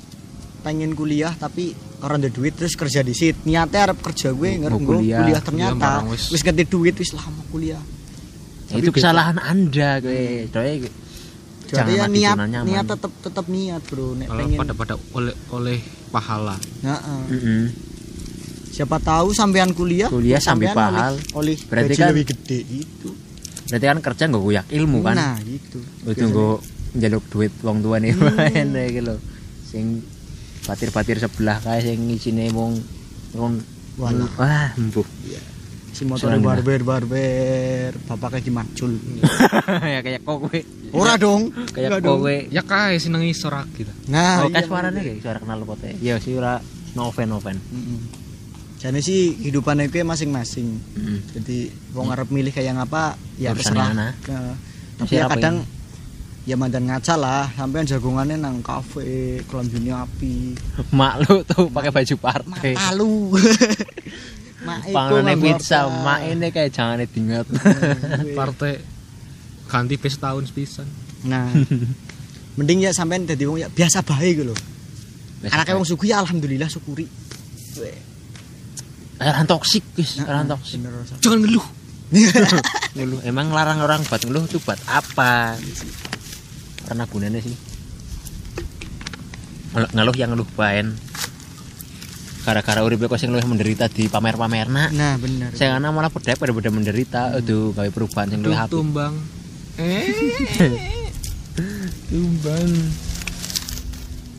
pengen 0.60 0.92
kuliah 0.92 1.32
tapi 1.32 1.72
karena 1.96 2.20
ada 2.20 2.28
duit 2.28 2.52
terus 2.52 2.74
kerja 2.74 3.00
di 3.00 3.10
sit. 3.10 3.40
Niatnya 3.42 3.88
arep 3.88 3.98
kerja 3.98 4.30
gue 4.30 4.50
Mau 4.54 4.68
ngerti 4.68 4.84
kuliah. 4.84 5.18
kuliah, 5.18 5.40
ternyata 5.40 6.04
wis. 6.06 6.28
wis 6.28 6.42
ganti 6.42 6.62
duit 6.62 6.92
wis 6.94 7.10
lama 7.10 7.40
kuliah. 7.48 7.80
Tapi 8.68 8.78
Itu 8.78 8.90
beda. 8.90 8.96
kesalahan 9.00 9.40
anda 9.40 9.96
gue 9.98 10.44
Doy 10.46 10.84
Jadi 11.64 11.92
ya 11.94 12.04
niat 12.04 12.36
nyaman. 12.36 12.64
niat 12.64 12.84
tetep 12.86 13.12
tetep 13.18 13.44
niat, 13.46 13.80
Bro. 13.82 14.12
Nek 14.14 14.28
kalau 14.28 14.40
pengen 14.42 14.58
pada 14.58 14.72
pada 14.74 14.94
oleh 15.12 15.34
oleh 15.50 15.78
pahala 16.08 16.56
Heeh. 16.78 17.20
Mm-mm. 17.28 17.62
Siapa 18.70 18.96
tahu 18.98 19.32
sampean 19.32 19.72
kuliah 19.72 20.06
Kuliah 20.06 20.36
terus 20.36 20.46
sambil 20.46 20.68
sampean 20.70 20.92
pahal. 20.92 21.14
oleh, 21.34 21.56
oleh 21.56 21.56
Berarti 21.64 21.94
kan- 21.94 22.08
lebih 22.12 22.24
gede 22.28 22.58
itu. 22.76 23.08
Berarti 23.68 23.84
kan 23.86 23.98
kerja 24.00 24.22
nggak 24.28 24.42
guyak 24.42 24.66
ilmu 24.72 24.98
kan? 25.04 25.16
Nah, 25.16 25.36
gitu. 25.44 25.78
itu 26.08 26.24
gue 26.28 26.52
njaluk 26.96 27.24
duit 27.28 27.52
wong 27.60 27.84
tua 27.84 28.00
nih 28.00 28.16
main 28.16 28.68
kayak 28.72 28.90
gitu 28.96 29.14
sing 29.68 30.00
batir-batir 30.64 31.20
sebelah 31.20 31.60
kayak 31.60 31.84
sing 31.84 32.00
isine 32.08 32.48
wong 32.56 32.80
wong 33.36 33.60
Walah. 33.98 34.30
wah 34.38 34.70
embuh 34.78 35.04
Si 35.88 36.06
motor 36.06 36.30
barber 36.38 36.86
barber, 36.86 37.90
bapaknya 38.06 38.38
di 38.38 38.52
macul. 38.54 38.94
ya 39.98 39.98
kayak 39.98 40.22
kok 40.22 40.36
kowe. 40.46 40.58
Ora 40.94 41.18
dong. 41.18 41.50
kayak 41.74 41.98
kok 41.98 42.06
kowe. 42.22 42.36
Ya 42.54 42.62
kayak 42.62 43.02
senengi 43.02 43.34
sorak 43.34 43.66
gitu 43.74 43.90
Nah, 44.06 44.46
oh 44.46 44.52
kayak 44.52 44.70
suaranya 44.70 45.00
kayak 45.02 45.18
suara 45.18 45.42
kenal 45.42 45.66
pote. 45.66 45.98
Ya 45.98 46.22
sih 46.22 46.38
ora 46.38 46.62
noven 46.94 47.26
noven 47.34 47.56
Mm-mm. 47.58 47.98
Jadi 48.78 49.00
sih 49.02 49.34
kehidupannya 49.42 49.90
gue 49.90 50.06
masing-masing. 50.06 50.78
Jadi 51.34 51.70
wong 51.90 52.14
arep 52.14 52.30
milih 52.30 52.54
kayak 52.54 52.78
ngapa 52.78 53.18
ya 53.34 53.50
terserah. 53.50 53.90
Nah, 53.90 54.14
tapi 55.02 55.18
ya 55.18 55.26
apa 55.26 55.34
kadang 55.34 55.66
ya 56.46 56.54
mandan 56.54 56.86
ngaca 56.86 57.14
lah, 57.18 57.50
sampean 57.58 57.84
jagongannya 57.84 58.38
nang 58.38 58.62
kafe, 58.62 59.42
kelambine 59.50 59.92
api. 59.92 60.54
mak 60.94 61.26
lu 61.26 61.42
tuh 61.42 61.66
pakai 61.68 61.90
baju 61.90 62.14
partai. 62.22 62.72
Mak 64.58 64.90
iku 64.90 64.96
pangannya 64.96 65.32
nganggo 65.38 65.46
pizza 65.54 65.78
apa? 65.86 66.02
mak 66.02 66.20
ini 66.26 66.46
kayak 66.50 66.70
jangan 66.74 66.98
diingat 67.06 67.46
Gue. 67.46 68.34
partai 68.34 68.72
ganti 69.70 69.94
pes 69.94 70.18
tahun 70.18 70.50
sepisan 70.50 70.88
Nah, 71.30 71.50
mending 72.58 72.86
ya 72.86 72.90
sampean 72.90 73.22
dadi 73.22 73.46
wong 73.46 73.62
ya 73.62 73.70
biasa 73.70 74.02
bae 74.02 74.34
gitu 74.34 74.50
lho 74.50 74.56
Biasa 75.46 75.54
anaknya 75.54 75.74
wong 75.78 75.86
suku 75.86 76.10
ya 76.10 76.18
alhamdulillah 76.18 76.66
syukuri 76.66 77.06
Orang 79.18 79.46
toksik 79.46 79.82
guys, 79.92 80.14
Nah, 80.16 80.30
orang 80.30 80.46
toksik. 80.48 80.78
bener. 80.78 80.92
Jangan 81.18 81.38
ngeluh. 81.42 81.66
Ngeluh. 82.96 83.20
Emang 83.20 83.50
larang 83.50 83.78
orang 83.78 84.00
buat 84.02 84.22
ngeluh 84.22 84.44
itu 84.44 84.56
buat 84.58 84.78
apa? 84.86 85.58
Karena 86.82 87.04
gunanya 87.04 87.38
sih. 87.38 87.52
Ngeluh- 89.92 90.16
yang 90.16 90.32
ngeluh 90.32 90.46
baen. 90.54 90.94
Gara-gara 92.42 92.80
uripe 92.80 93.04
kok 93.04 93.20
sing 93.20 93.28
luwih 93.28 93.44
menderita 93.44 93.86
di 93.86 94.08
pamer-pamerna. 94.08 94.88
nah 94.88 95.20
bener 95.20 95.52
Sing 95.52 95.68
ana 95.68 95.92
malah 95.92 96.08
pedhe 96.08 96.32
pada 96.32 96.48
menderita, 96.72 97.36
aduh 97.36 97.76
gawe 97.76 97.90
perubahan 97.92 98.32
sing 98.32 98.40
luwih 98.40 98.56
apik. 98.56 98.72
Tumbang. 98.72 99.14
Tumbang. 102.08 102.68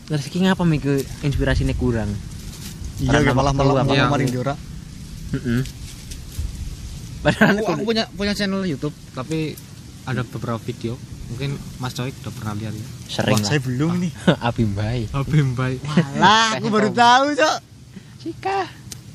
Terus 0.10 0.26
iki 0.26 0.42
ngapa 0.42 0.66
miku 0.66 0.90
inspirasine 1.22 1.76
kurang? 1.76 2.10
iya 3.00 3.16
ya 3.16 3.32
malah 3.32 3.56
malah 3.56 3.80
malah 3.80 4.12
maring 4.12 4.28
diora 5.30 5.38
Heeh. 5.38 5.62
Padahal 7.20 7.52
Aku, 7.52 7.62
aku, 7.62 7.72
aku 7.74 7.84
punya 7.86 8.04
punya 8.10 8.32
channel 8.32 8.64
YouTube 8.64 8.96
tapi 9.12 9.54
ada 10.04 10.24
beberapa 10.24 10.58
video. 10.58 10.96
Mungkin 11.30 11.54
Mas 11.78 11.94
Coik 11.94 12.16
udah 12.18 12.34
pernah 12.34 12.54
lihat 12.56 12.74
ya. 12.74 12.86
sering 13.08 13.36
wah 13.36 13.44
saya 13.44 13.60
belum 13.60 13.92
nih 14.00 14.12
Abimbai. 14.48 15.06
Abimbai. 15.12 15.78
lah 16.16 16.58
aku 16.58 16.68
baru 16.68 16.90
tahu 16.90 17.26
cok 17.34 17.58
Cika. 18.20 18.60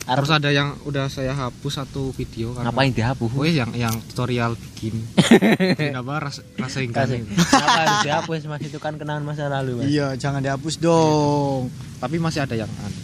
Terus 0.05 0.31
ada 0.31 0.53
yang 0.53 0.77
udah 0.85 1.09
saya 1.09 1.33
hapus 1.33 1.75
satu 1.75 2.13
video 2.13 2.53
karena 2.53 2.69
Ngapain 2.69 2.93
dihapus? 2.93 3.31
Oh 3.33 3.43
yang 3.43 3.73
yang 3.73 3.95
tutorial 4.05 4.53
bikin. 4.55 5.01
bikin 5.17 5.97
apa 5.97 6.21
ras, 6.21 6.39
rasa 6.55 6.85
itu. 6.85 6.93
Kenapa 6.93 7.73
harus 7.81 7.99
dihapus 8.05 8.41
mas 8.45 8.61
itu 8.63 8.77
kan 8.77 8.95
kenangan 8.95 9.25
masa 9.25 9.49
lalu 9.49 9.81
mas. 9.81 9.89
iya 9.89 10.13
jangan 10.15 10.39
dihapus 10.39 10.77
dong 10.77 11.73
Tapi 11.99 12.21
masih 12.21 12.45
ada 12.45 12.53
yang 12.55 12.69
anu. 12.69 13.01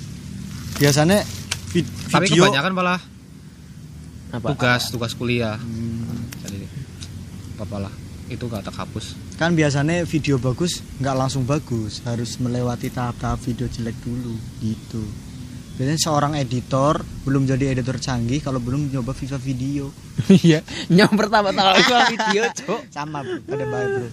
biasanya 0.76 1.24
vid- 1.70 1.90
Tapi 2.06 2.26
video 2.26 2.44
kebanyakan 2.44 2.72
malah 2.72 3.00
Apa? 4.30 4.46
tugas 4.50 4.82
tugas 4.88 5.12
kuliah. 5.12 5.56
Hmm, 5.56 6.30
Jadi 6.40 6.62
apa 7.56 7.76
lah 7.78 7.92
itu 8.26 8.46
gak 8.46 8.62
tak 8.62 8.76
hapus. 8.76 9.18
kan 9.34 9.52
biasanya 9.52 10.04
video 10.04 10.36
bagus 10.36 10.80
nggak 10.96 11.12
langsung 11.14 11.42
bagus 11.42 11.98
harus 12.00 12.36
melewati 12.36 12.88
tahap-tahap 12.88 13.36
video 13.40 13.66
jelek 13.66 13.98
dulu 14.00 14.32
gitu 14.60 15.02
biasanya 15.74 15.98
seorang 15.98 16.32
editor 16.36 16.94
belum 17.20 17.44
jadi 17.44 17.74
editor 17.74 17.96
canggih 17.96 18.38
kalau 18.38 18.58
belum 18.58 18.88
nyoba 18.88 19.10
Viva 19.12 19.34
video 19.36 19.90
Iya. 20.46 20.62
Yang 20.86 21.12
pertama 21.16 21.50
tahu 21.50 21.74
gua 21.82 22.00
video 22.12 22.42
cok. 22.46 22.80
sama 22.88 23.18
bro 23.20 23.40
pada 23.42 23.64
baik 23.66 23.88
bro 23.90 24.08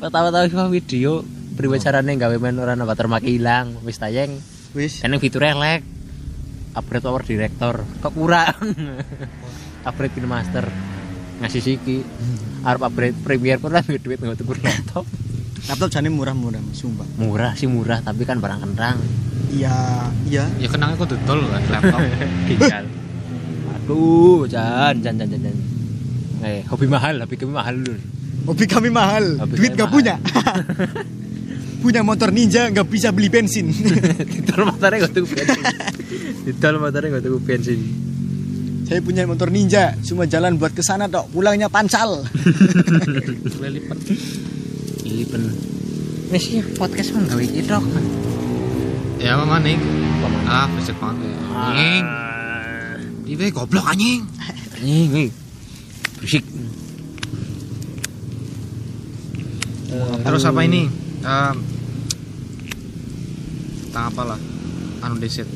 Pertama 0.00 0.28
tahu 0.30 0.44
gua 0.50 0.66
video. 0.66 1.12
Priwe 1.52 1.76
carane 1.76 2.12
gawe 2.14 2.36
main 2.36 2.56
ora 2.56 2.72
nambah 2.72 2.96
termak 2.96 3.22
ilang 3.22 3.78
wis 3.80 3.96
tayeng. 3.96 4.34
wis 4.72 4.98
Kan 4.98 5.12
yang 5.12 5.20
fitur 5.20 5.40
elek. 5.42 5.84
Upgrade 6.70 7.02
power 7.02 7.22
director. 7.22 7.74
Kok 7.98 8.12
kurang? 8.14 8.54
upgrade 9.88 10.14
Kin 10.14 10.26
master. 10.26 10.64
Ngasih 11.40 11.62
siki. 11.62 12.04
Arep 12.62 12.82
upgrade 12.84 13.16
Premiere 13.18 13.58
pun 13.58 13.72
lah 13.72 13.80
duit 13.80 13.98
duit 13.98 14.20
nggak 14.20 14.38
tuku 14.38 14.54
laptop. 14.60 15.04
laptop 15.60 15.88
jadi 15.92 16.08
murah-murah 16.08 16.60
sumpah 16.72 17.04
Murah 17.20 17.52
sih 17.52 17.68
murah 17.68 18.00
tapi 18.00 18.24
kan 18.24 18.40
barang 18.40 18.64
kentang. 18.64 18.96
iya 19.52 20.08
iya 20.24 20.44
Ya 20.56 20.68
kenangnya 20.68 20.96
kok 20.96 21.08
dodol 21.12 21.46
kan 21.48 21.62
laptop. 21.68 22.00
Tinggal. 22.48 22.84
Aduh, 23.76 24.44
jan 24.46 24.94
jan 25.00 25.14
jan 25.16 25.28
jan. 25.30 25.56
Eh, 26.40 26.64
hobi 26.68 26.86
mahal, 26.86 27.20
hobi 27.20 27.36
kami 27.36 27.52
mahal 27.52 27.76
lur. 27.76 27.98
hobi 28.48 28.64
kami 28.64 28.88
mahal 28.88 29.36
Hobi 29.36 29.54
duit 29.56 29.72
kami 29.72 29.76
nggak 29.76 29.88
mahal. 29.88 29.96
punya 30.00 30.14
punya 31.84 32.00
motor 32.00 32.28
ninja 32.32 32.68
nggak 32.68 32.88
bisa 32.88 33.08
beli 33.12 33.28
bensin 33.28 33.68
motornya 34.60 35.08
gak 35.08 35.12
tuku 35.12 35.28
bensin. 35.32 35.64
Didol 36.50 36.82
motornya 36.82 37.14
gak 37.14 37.22
tuku 37.22 37.38
bensin. 37.46 37.80
saya 38.90 38.98
punya 38.98 39.22
motor 39.22 39.54
ninja 39.54 39.94
cuma 40.02 40.26
jalan 40.26 40.58
buat 40.58 40.74
ke 40.74 40.82
sana 40.82 41.06
dok 41.06 41.30
pulangnya 41.30 41.70
pancal. 41.70 42.26
Iya 45.00 45.24
ben. 45.26 45.42
Wis 46.30 46.44
iki 46.46 46.60
podcast 46.78 47.10
mah 47.14 47.26
gawe 47.26 47.42
iki 47.42 47.62
tok. 47.66 47.82
Ya 49.18 49.34
mama 49.34 49.58
nih. 49.58 49.74
Ah, 50.46 50.70
besok 50.74 50.98
banget. 51.02 51.34
Anjing. 51.50 52.04
Ah. 52.06 52.94
Ibe 53.26 53.50
goblok 53.50 53.86
anjing. 53.90 54.22
Anjing, 54.78 55.08
wih. 55.18 55.30
Berisik. 56.18 56.44
Terus 60.22 60.42
apa 60.46 60.60
ini? 60.62 60.86
Em, 61.26 61.56
tentang 63.90 64.04
apa 64.14 64.22
lah? 64.34 64.38
Anu 65.02 65.18
deset. 65.18 65.48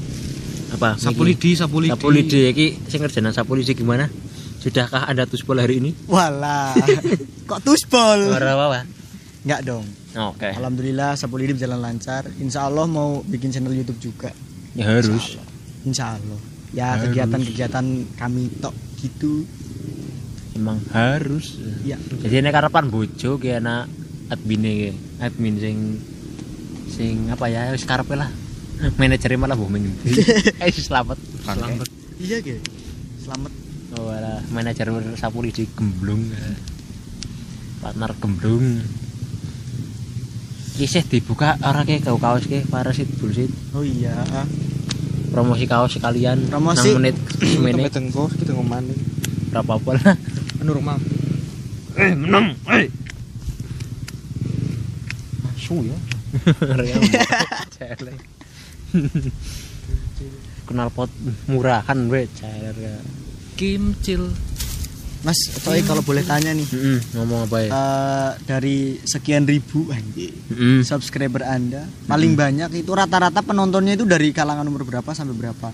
Apa? 0.74 0.98
Sapu 0.98 1.22
Iki? 1.22 1.30
lidi, 1.30 1.50
sapu 1.54 1.76
lidi. 1.78 1.90
Sapu 1.94 2.08
lidi 2.10 2.40
iki 2.50 2.66
sing 2.90 2.98
ngerjain 3.00 3.30
sapu 3.30 3.54
lidi 3.54 3.72
gimana? 3.72 4.10
Sudahkah 4.58 5.04
Anda 5.06 5.28
tuspol 5.28 5.60
hari 5.60 5.76
ini? 5.76 5.92
walah 6.08 6.72
kok 7.50 7.60
tuspol 7.60 8.32
Ora 8.32 8.56
apa 8.56 8.88
nggak 9.44 9.60
dong 9.60 9.84
Oke. 10.14 10.46
Alhamdulillah 10.46 11.18
Sapu 11.18 11.42
Lidi 11.42 11.58
berjalan 11.58 11.82
lancar. 11.82 12.22
Insya 12.38 12.70
Allah 12.70 12.87
mau 12.87 13.18
bikin 13.26 13.50
channel 13.50 13.74
YouTube 13.74 13.98
juga. 13.98 14.30
Ya 14.78 14.87
harus. 14.87 15.34
Insya 15.82 16.14
Allah. 16.14 16.38
Ya 16.70 16.94
Harus. 16.94 17.10
kegiatan-kegiatan 17.10 17.82
kami 18.14 18.46
tok 18.62 18.70
gitu. 19.02 19.42
Emang 20.54 20.78
harus. 20.94 21.58
Ya. 21.82 21.98
Jadi 21.98 22.46
nek 22.46 22.54
karepan 22.54 22.94
bojo 22.94 23.42
ki 23.42 23.58
anak 23.58 23.90
admin 24.30 24.62
ki. 24.62 24.90
Admin 25.18 25.54
sing 25.58 25.76
sing 26.94 27.26
apa 27.26 27.50
ya 27.50 27.74
wis 27.74 27.82
karepe 27.82 28.14
lah. 28.14 28.30
Manajernya 28.92 29.38
malah 29.38 29.57
booming. 29.57 29.88
Eh 30.64 30.70
selamat. 30.70 31.16
Selamat. 31.44 31.88
Iya 32.18 32.37
ge. 32.40 32.57
Selamat. 33.20 33.53
Oh, 33.94 34.11
alah, 34.11 34.42
manajer 34.51 34.90
sapu 35.14 35.38
lidi 35.40 35.64
gemblung. 35.70 36.35
Partner 37.79 38.11
gemblung. 38.18 38.83
Kisah 40.75 41.07
dibuka 41.07 41.55
orang 41.62 41.87
kayak 41.87 42.03
kau 42.03 42.18
kaos 42.18 42.51
kayak 42.51 42.66
parasit 42.66 43.07
bullshit 43.23 43.47
Oh 43.79 43.87
iya. 43.87 44.11
promosi 45.31 45.70
kaos 45.70 45.94
sekalian 45.94 46.51
Promosi. 46.51 46.90
6 46.90 46.99
menit 46.99 47.14
semene 47.38 47.87
Kita 47.87 48.03
tengko, 48.03 48.27
kita 48.27 48.51
ngomong 48.59 48.83
berapa 49.55 49.70
apa 49.79 49.90
lah 49.94 50.14
Anu 50.66 50.75
rumah. 50.75 50.99
eh 51.94 52.11
menang 52.18 52.59
eh 52.75 52.90
su 55.55 55.79
ya 55.87 55.94
Real. 56.75 56.99
Kenal 60.64 60.88
pot 60.88 61.11
murahan 61.44 62.09
we 62.09 62.24
celer 62.33 62.72
ya 62.74 62.96
Kimcil. 63.54 64.33
Mas, 65.20 65.40
Toy 65.57 65.80
kalau 65.80 66.04
boleh 66.04 66.20
tanya 66.20 66.52
nih. 66.52 66.68
Mm-mm, 66.68 66.98
ngomong 67.16 67.48
apa 67.48 67.57
ya 67.59 67.70
eh, 67.70 68.30
dari 68.44 68.76
sekian 69.00 69.48
ribu 69.48 69.88
anjing, 69.88 70.37
Mm-mm. 70.52 70.78
subscriber 70.85 71.40
Anda, 71.40 71.88
paling 72.04 72.37
banyak 72.37 72.68
itu 72.74 72.92
rata-rata 72.92 73.40
penontonnya 73.40 73.96
itu 73.96 74.04
dari 74.04 74.37
kalangan 74.37 74.68
umur 74.68 74.85
berapa 74.85 75.11
sampai 75.11 75.33
berapa? 75.33 75.72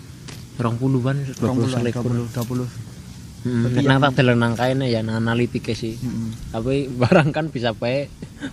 Rong 0.55 0.77
puluhan, 0.79 1.19
dua 1.35 1.51
puluh 1.51 1.67
20, 1.67 1.73
selikur. 1.73 2.03
20, 2.31 2.31
20. 2.31 3.43
Hmm, 3.43 3.63
Tapi 3.65 3.79
nang 3.81 3.91
yang- 3.91 4.03
tak 4.05 4.13
deleng 4.15 4.39
nang 4.39 4.55
kaene 4.55 4.87
ya 4.87 5.01
nang 5.03 5.19
analitiknya 5.19 5.75
sih. 5.75 5.99
Mm-mm. 5.99 6.31
Tapi 6.53 6.75
barang 7.03 7.29
kan 7.33 7.51
bisa 7.51 7.75
bae 7.75 8.07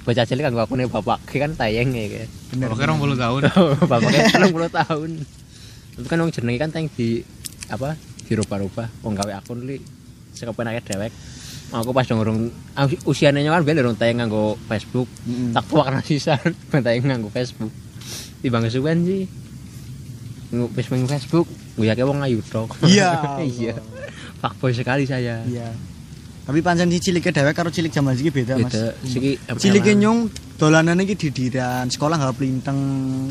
baca 0.03 0.21
cilik 0.21 0.43
kan 0.43 0.53
akune 0.53 0.83
bapak 0.85 1.19
kan 1.25 1.51
tayang 1.53 1.91
ya 1.91 2.05
kayak. 2.07 2.29
Oke, 2.67 2.81
orang 2.83 2.99
puluh 2.99 3.15
tahun. 3.15 3.41
Bapaknya 3.91 4.27
30 4.27 4.51
tahun. 4.73 5.09
Tapi 5.95 6.05
kan 6.05 6.17
wong 6.19 6.31
jenenge 6.31 6.59
kan 6.59 6.69
tayang 6.69 6.89
di 6.91 7.23
apa? 7.67 7.95
Dirubah-rubah 8.27 8.87
wong 9.01 9.13
gawe 9.15 9.31
akun 9.35 9.63
li 9.63 9.79
sekepenake 10.31 10.83
dewek. 10.83 11.11
Aku 11.67 11.91
pas 11.91 12.03
dong 12.03 12.51
usiane 13.03 13.43
kan 13.43 13.59
biar 13.59 13.79
urung 13.79 13.95
tayang 13.95 14.23
nganggo 14.23 14.55
Facebook. 14.67 15.07
Mm-mm. 15.23 15.51
Tak 15.51 15.63
tua 15.67 15.83
kan 15.83 15.99
sisan 16.01 16.39
ben 16.71 16.79
tayang 16.79 17.03
nganggo 17.05 17.27
Facebook. 17.27 17.71
Timbang 18.39 18.63
kesuwen 18.63 19.03
sih. 19.03 19.23
Ngu- 20.47 20.71
Wis 20.71 20.87
main 20.87 21.03
Facebook, 21.03 21.43
gue 21.75 21.85
yakin 21.85 22.07
wong 22.07 22.19
ayu 22.23 22.39
tok. 22.41 22.71
Iya. 22.81 23.19
Iya. 23.43 23.75
Fuckboy 24.37 24.71
sekali 24.71 25.03
saya. 25.03 25.43
Iya. 25.43 25.73
Tapi 26.47 26.63
pancen 26.63 26.87
si 26.87 27.11
cilik 27.11 27.27
dewek 27.27 27.51
karo 27.51 27.67
cilik 27.67 27.91
zaman 27.91 28.15
iki 28.15 28.31
beda, 28.31 28.55
Mas. 28.55 28.71
Beda. 28.71 28.95
Siki 29.03 29.35
Cilik 29.59 29.83
nyung 29.99 30.31
dolanan 30.55 30.95
iki 31.03 31.19
didiran, 31.19 31.91
sekolah 31.91 32.15
nggak 32.15 32.35
plinteng, 32.39 32.79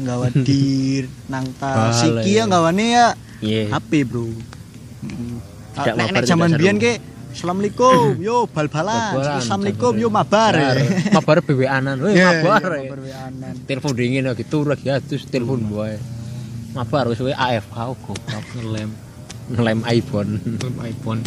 gawa 0.05 0.29
dir, 0.47 1.09
nang 1.33 1.49
tas. 1.57 2.05
Bale. 2.05 2.21
Siki 2.21 2.37
ya 2.37 2.45
gawane 2.45 2.87
ya 2.93 3.07
Iya. 3.41 3.73
HP, 3.73 4.05
Bro. 4.05 4.29
Heeh. 4.29 5.37
Tidak 5.77 5.95
Nek 5.97 6.09
nek 6.13 6.25
zaman 6.25 6.57
biyen 6.57 6.77
ke 6.77 7.01
Assalamualaikum, 7.37 8.17
yo 8.29 8.49
bal-balan. 8.49 9.21
Assalamualaikum, 9.41 9.93
yo 10.01 10.09
mabar. 10.09 10.57
Mabar 11.13 11.41
BW-anan. 11.49 11.97
Iya, 12.09 12.41
mabar. 12.41 12.61
iya, 12.65 12.81
ya. 12.81 12.89
mabar 12.89 12.99
WA-anan. 13.05 13.55
Telepon 13.69 13.93
dingin 13.93 14.25
lagi 14.25 14.45
turu 14.49 14.73
lagi 14.73 14.89
atus 14.89 15.29
telepon 15.29 15.69
boy. 15.69 16.01
Mabar 16.73 17.13
wis 17.13 17.21
wae 17.21 17.37
AFK 17.37 17.77
kok. 17.93 18.17
Ngelem. 18.57 18.89
Ngelem 19.53 19.79
iPhone. 19.85 20.31
Ngelem 20.41 20.77
iPhone. 20.85 21.21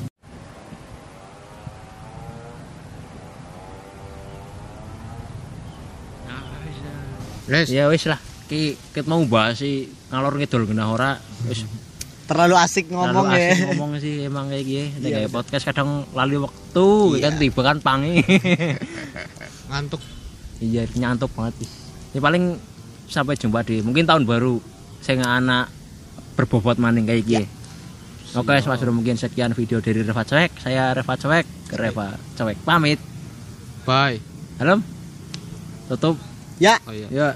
Les. 7.50 7.66
ya 7.68 7.90
wis 7.90 8.06
lah 8.06 8.22
ki 8.46 8.78
kita 8.94 9.06
mau 9.06 9.22
bahas 9.26 9.58
sih 9.58 9.90
ngalor 10.10 10.38
ngidul 10.38 10.66
genah 10.66 10.90
ora 10.90 11.12
wis 11.46 11.66
terlalu 12.26 12.56
asik 12.56 12.94
ngomong 12.94 13.26
terlalu 13.26 13.42
ya 13.42 13.50
asik 13.50 13.66
ngomong 13.68 13.92
sih 13.98 14.14
emang 14.24 14.46
kayak 14.48 14.64
gini 14.64 14.86
Nek 14.96 15.02
Iya, 15.02 15.16
kayak 15.18 15.32
podcast 15.34 15.64
kadang 15.66 15.90
lali 16.14 16.38
waktu 16.38 16.86
Iya. 17.12 17.22
kan 17.26 17.34
tiba 17.36 17.62
kan 17.64 17.78
pangi 17.82 18.22
Ngantuk. 19.70 20.02
iya 20.60 20.86
nyantuk 20.94 21.30
banget 21.34 21.66
Is. 21.66 21.72
ya 22.14 22.20
paling 22.20 22.58
sampai 23.06 23.34
jumpa 23.34 23.66
di 23.66 23.82
mungkin 23.82 24.06
tahun 24.06 24.30
baru 24.30 24.62
saya 25.02 25.26
anak 25.26 25.74
berbobot 26.38 26.78
maning 26.78 27.06
kayak 27.06 27.26
gini 27.26 27.48
Oke, 28.30 28.54
mas 28.54 28.78
sudah 28.78 28.94
mungkin 28.94 29.18
sekian 29.18 29.58
video 29.58 29.82
dari 29.82 30.06
Reva 30.06 30.22
Cewek. 30.22 30.62
Saya 30.62 30.94
Reva 30.94 31.18
Cewek, 31.18 31.50
Reva 31.74 32.14
Cewek 32.38 32.62
pamit. 32.62 33.02
Bye. 33.90 34.22
Halo, 34.62 34.86
tutup. 35.90 36.29
Ya 36.60 36.76
Oh 36.86 36.94
iya. 36.94 37.08
Ya. 37.10 37.30